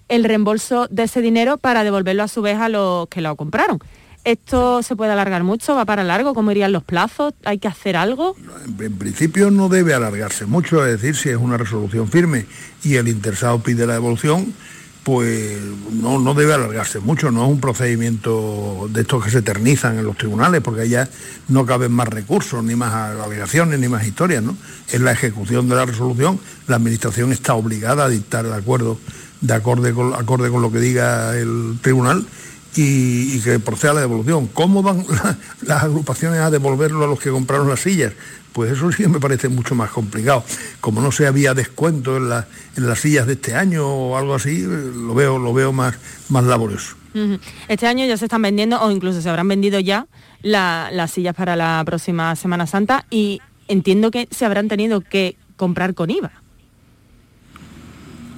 [0.09, 3.79] el reembolso de ese dinero para devolverlo a su vez a los que lo compraron.
[4.25, 5.75] ¿Esto se puede alargar mucho?
[5.75, 6.33] ¿Va para largo?
[6.33, 7.35] ¿Cómo irían los plazos?
[7.45, 8.35] ¿Hay que hacer algo?
[8.81, 12.47] En, principio no debe alargarse mucho, es decir, si es una resolución firme
[12.83, 14.55] y el interesado pide la devolución,
[15.05, 15.59] pues
[15.93, 20.05] no, no debe alargarse mucho, no es un procedimiento de estos que se eternizan en
[20.05, 21.09] los tribunales, porque ya
[21.49, 24.57] no caben más recursos, ni más alegaciones, ni más historias, ¿no?
[24.91, 28.99] Es la ejecución de la resolución, la administración está obligada a dictar el acuerdo
[29.43, 32.25] de con, acorde con lo que diga el tribunal
[32.77, 34.49] y, que proceda la devolución.
[34.49, 35.05] ¿Cómo van
[35.63, 38.13] las agrupaciones a devolverlo a los que compraron las sillas?
[38.53, 40.45] Pues eso sí me parece mucho más complicado.
[40.81, 45.15] Como no se había descuento en, las sillas de este año o algo así, lo
[45.15, 45.97] veo, lo veo más,
[46.29, 46.97] más laborioso.
[47.69, 50.07] Este año ya se están vendiendo, o incluso se habrán vendido ya,
[50.43, 55.95] las sillas para la próxima Semana Santa y entiendo que se habrán tenido que comprar
[55.95, 56.44] con IVA.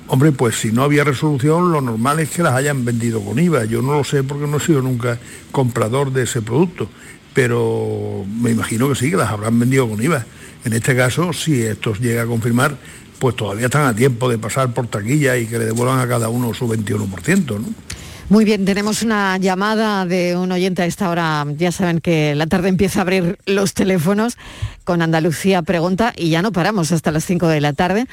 [0.09, 3.65] Hombre, pues si no había resolución, lo normal es que las hayan vendido con IVA.
[3.65, 5.19] Yo no lo sé porque no he sido nunca
[5.51, 6.89] comprador de ese producto
[7.37, 10.25] pero me imagino que sí, que las habrán vendido con IVA.
[10.65, 12.79] En este caso, si esto llega a confirmar,
[13.19, 16.31] pues todavía están a tiempo de pasar por taquilla y que le devuelvan a cada
[16.31, 17.61] uno su 21%.
[17.61, 17.67] ¿no?
[18.31, 21.45] Muy bien, tenemos una llamada de un oyente a esta hora.
[21.59, 24.39] Ya saben que la tarde empieza a abrir los teléfonos
[24.85, 28.07] con Andalucía Pregunta y ya no paramos hasta las 5 de la tarde.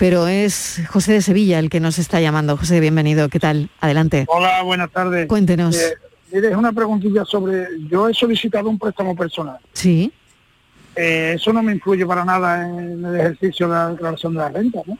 [0.00, 2.56] Pero es José de Sevilla el que nos está llamando.
[2.56, 3.28] José, bienvenido.
[3.28, 3.68] ¿Qué tal?
[3.82, 4.24] Adelante.
[4.28, 5.26] Hola, buenas tardes.
[5.26, 5.76] Cuéntenos.
[5.76, 5.92] Eh,
[6.32, 9.58] Mire, es una preguntilla sobre, yo he solicitado un préstamo personal.
[9.74, 10.10] Sí.
[10.96, 14.48] Eh, eso no me influye para nada en el ejercicio de la declaración de la
[14.48, 14.98] renta, ¿no?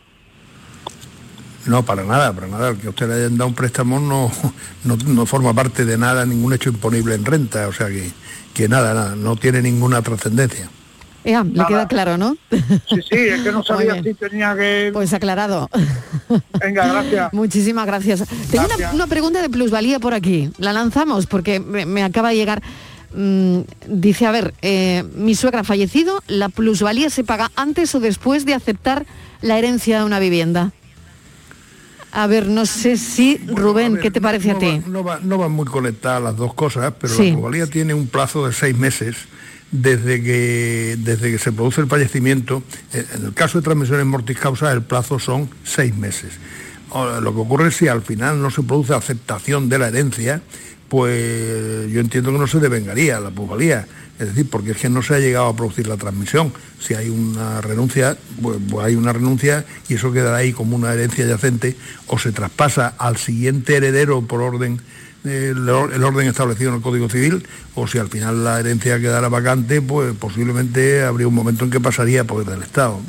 [1.64, 2.68] No, para nada, para nada.
[2.68, 4.30] El que usted le hayan dado un préstamo no,
[4.84, 7.68] no, forma parte de nada, ningún hecho imponible en renta.
[7.68, 8.10] O sea que,
[8.52, 10.68] que nada, nada, no tiene ninguna trascendencia
[11.24, 12.36] le queda claro, ¿no?
[12.50, 14.90] Sí, sí, es que no sabía si tenía que...
[14.92, 15.68] Pues aclarado.
[16.60, 17.32] Venga, gracias.
[17.32, 18.24] Muchísimas gracias.
[18.50, 20.50] Tengo una, pregunta de plusvalía por aquí.
[20.58, 22.62] La lanzamos porque me, acaba de llegar...
[23.12, 28.00] Mm, dice, a ver, eh, mi suegra ha fallecido, ¿la plusvalía se paga antes o
[28.00, 29.04] después de aceptar
[29.42, 30.70] la herencia de una vivienda?
[32.12, 34.80] A ver, no sé si, Rubén, ¿qué te parece a ti?
[34.86, 38.76] no, van muy conectadas las dos cosas, pero la plusvalía tiene un plazo de seis
[38.76, 39.16] meses
[39.70, 42.62] desde que, desde que se produce el fallecimiento.
[42.92, 46.32] Eh, en el caso de transmisiones mortis causa el plazo son seis meses.
[46.92, 50.42] Lo que ocurre es si al final no se produce aceptación de la herencia,
[50.88, 53.86] pues yo entiendo que no se devengaría la plusvalía.
[54.18, 56.52] Es decir, porque es que no se ha llegado a producir la transmisión.
[56.78, 60.92] Si hay una renuncia, pues, pues, hay una renuncia y eso quedará ahí como una
[60.92, 61.76] herencia yacente
[62.08, 64.80] o se traspasa al siguiente heredero por orden
[65.24, 69.82] el, orden establecido en el Código Civil, o si al final la herencia quedara vacante,
[69.82, 73.00] pues posiblemente habría un momento en que pasaría a poder del Estado.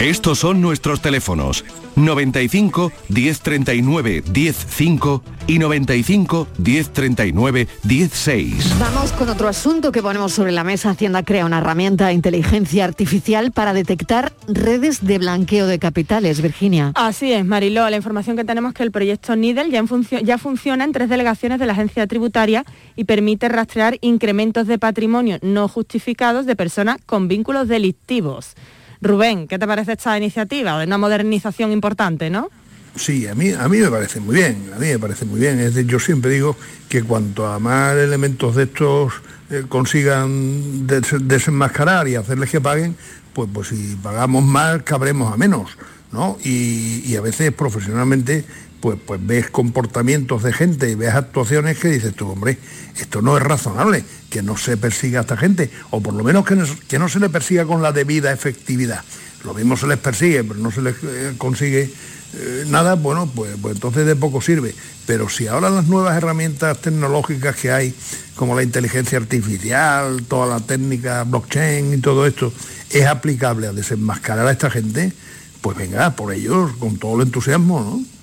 [0.00, 1.62] Estos son nuestros teléfonos
[1.94, 8.78] 95 1039 105 y 95 1039 16.
[8.78, 10.88] Vamos con otro asunto que ponemos sobre la mesa.
[10.88, 16.40] Hacienda crea una herramienta de inteligencia artificial para detectar redes de blanqueo de capitales.
[16.40, 16.92] Virginia.
[16.94, 17.90] Así es, Mariló.
[17.90, 19.84] La información que tenemos es que el proyecto NIDEL ya,
[20.22, 22.64] ya funciona en tres delegaciones de la agencia tributaria
[22.96, 28.54] y permite rastrear incrementos de patrimonio no justificados de personas con vínculos delictivos.
[29.00, 30.78] Rubén, ¿qué te parece esta iniciativa?
[30.78, 32.50] De una modernización importante, ¿no?
[32.96, 35.70] Sí, a mí, a mí me parece muy bien, a mí me parece muy bien.
[35.86, 36.56] Yo siempre digo
[36.88, 39.14] que cuanto a más elementos de estos
[39.50, 42.96] eh, consigan desenmascarar y hacerles que paguen,
[43.32, 45.76] pues, pues si pagamos más, cabremos a menos.
[46.12, 46.38] ¿no?
[46.44, 48.44] Y, a veces profesionalmente
[48.80, 52.58] pues, pues ves comportamientos de gente y ves actuaciones que dices tú, hombre,
[52.98, 56.44] esto no es razonable, que no se persiga a esta gente, o por lo menos
[56.44, 59.04] que no, que no se le persiga con la debida efectividad.
[59.44, 61.90] Lo mismo se les persigue, pero no se les eh, consigue
[62.32, 64.74] eh, nada, bueno, pues, pues entonces de poco sirve.
[65.06, 67.94] Pero si ahora las nuevas herramientas tecnológicas que hay,
[68.36, 72.52] como la inteligencia artificial, toda la técnica blockchain y todo esto,
[72.90, 75.12] es aplicable a desenmascarar a esta gente,
[75.60, 78.19] pues venga, por ellos, con todo el entusiasmo, ¿no?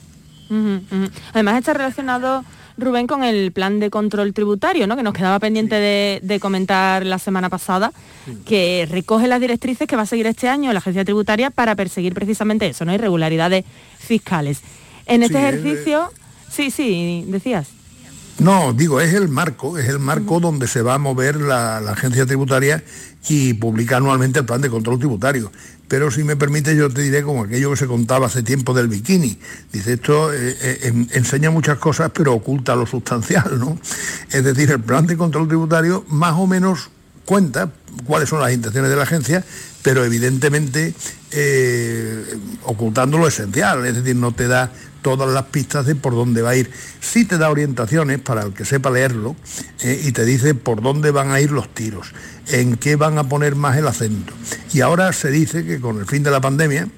[1.33, 2.43] Además está relacionado,
[2.77, 4.95] Rubén, con el plan de control tributario, ¿no?
[4.95, 7.91] que nos quedaba pendiente de, comentar la semana pasada,
[8.45, 12.13] que recoge las directrices que va a seguir este año la agencia tributaria para perseguir
[12.13, 12.93] precisamente eso, ¿no?
[12.93, 13.65] irregularidades
[13.97, 14.61] fiscales.
[15.05, 16.11] En este ejercicio,
[16.49, 17.69] sí, sí, decías.
[18.39, 22.25] No, digo, es el marco, es el marco donde se va a mover la, agencia
[22.25, 22.83] tributaria
[23.27, 25.51] y publica anualmente el plan de control tributario.
[25.87, 28.87] Pero si me permite, yo te diré como aquello que se contaba hace tiempo del
[28.87, 29.37] bikini.
[29.71, 33.79] Dice, esto eh, eh, enseña muchas cosas, pero oculta lo sustancial, ¿no?
[34.31, 36.89] Es decir, el plan de control tributario más o menos
[37.23, 37.71] cuenta
[38.05, 39.45] cuáles son las intenciones de la agencia,
[39.81, 40.93] pero evidentemente
[41.31, 44.71] eh, ocultando lo esencial, es decir, no te da
[45.07, 46.69] todas las pistas de por dónde va a ir.
[46.99, 49.37] Sí te da orientaciones para el que sepa leerlo
[49.79, 52.13] eh, y te dice por dónde van a ir los tiros,
[52.49, 54.33] en qué van a poner más el acento.
[54.73, 56.89] Y ahora se dice que con el fin de la pandemia,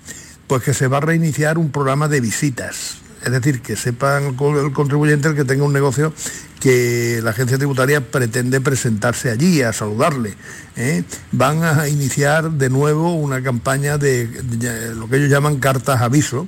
[0.48, 2.98] pues que se va a reiniciar un programa de visitas.
[3.24, 6.12] Es decir, que sepan el contribuyente el que tenga un negocio
[6.60, 10.34] que la agencia tributaria pretende presentarse allí a saludarle.
[10.78, 11.04] ¿eh?
[11.32, 14.28] Van a iniciar de nuevo una campaña de,
[14.96, 16.48] lo que ellos llaman cartas aviso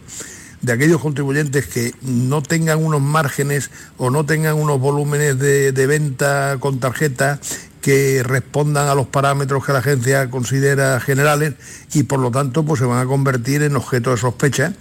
[0.62, 6.58] de aquellos contribuyentes que no tengan unos márgenes o no tengan unos volúmenes de, venta
[6.60, 7.40] con tarjeta
[7.82, 11.56] que respondan a los parámetros que la agencia considera generales
[11.94, 14.74] y por lo tanto pues se van a convertir en objeto de sospecha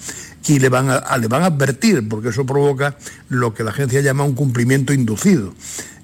[0.47, 2.97] y le van le van a advertir porque eso provoca
[3.31, 5.55] lo que la agencia llama un cumplimiento inducido.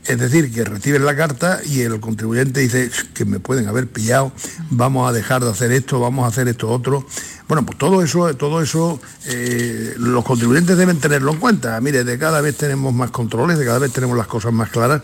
[0.09, 4.33] Es decir, que reciben la carta y el contribuyente dice que me pueden haber pillado,
[4.71, 7.05] vamos a dejar de hacer esto, vamos a hacer esto otro.
[7.49, 11.81] Bueno, pues todo eso, todo eso eh, los contribuyentes deben tenerlo en cuenta.
[11.81, 15.03] Mire, de cada vez tenemos más controles, de cada vez tenemos las cosas más claras.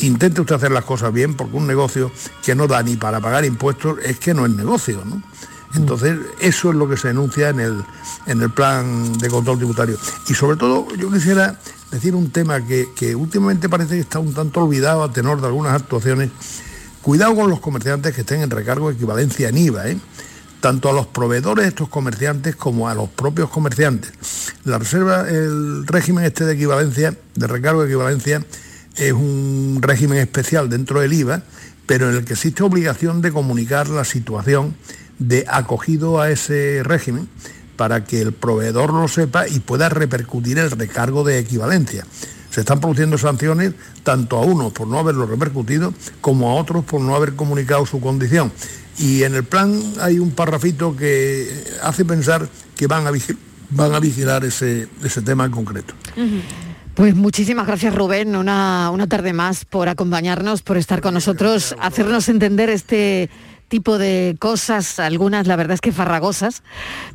[0.00, 2.12] Intente usted hacer las cosas bien, porque un negocio
[2.44, 5.22] que no da ni para pagar impuestos es que no es negocio, ¿no?
[5.74, 7.84] Entonces, eso es lo que se denuncia en el,
[8.26, 9.98] en el plan de control tributario.
[10.28, 11.58] Y sobre todo, yo quisiera
[11.90, 15.74] decir un tema que, últimamente parece que está un tanto olvidado a tenor de algunas
[15.74, 16.30] actuaciones.
[17.02, 19.98] Cuidado con los comerciantes que estén en recargo de equivalencia en IVA, ¿eh?
[20.60, 24.12] tanto a los proveedores de estos comerciantes como a los propios comerciantes.
[24.64, 28.44] La reserva, el régimen este de equivalencia, de recargo de equivalencia,
[28.96, 31.42] es un régimen especial dentro del IVA,
[31.86, 34.74] pero en el que existe obligación de comunicar la situación
[35.18, 37.28] de acogido a ese régimen
[37.76, 42.04] para que el proveedor lo sepa y pueda repercutir el recargo de equivalencia.
[42.50, 47.00] Se están produciendo sanciones tanto a unos por no haberlo repercutido como a otros por
[47.00, 48.50] no haber comunicado su condición.
[48.98, 53.10] Y en el plan hay un parrafito que hace pensar que van a,
[54.00, 54.88] vigilar ese,
[55.24, 55.92] tema en concreto.
[56.94, 62.70] Pues muchísimas gracias Rubén, una tarde más por acompañarnos, por estar con nosotros, hacernos entender
[62.70, 63.28] este
[63.68, 66.62] tipo de cosas, algunas la verdad es que farragosas,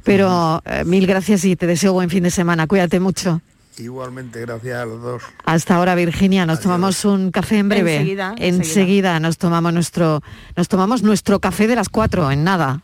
[0.04, 2.68] pero eh, mil gracias y te deseo buen fin de semana.
[2.68, 3.42] Cuídate mucho.
[3.78, 5.24] Igualmente, gracias a los dos.
[5.46, 7.96] Hasta ahora, Virginia, nos tomamos un café en breve.
[7.96, 9.20] Enseguida, enseguida.
[9.20, 10.22] nos tomamos nuestro
[10.56, 12.82] nos tomamos nuestro café de las cuatro, en nada.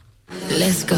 [0.49, 0.97] Let's go.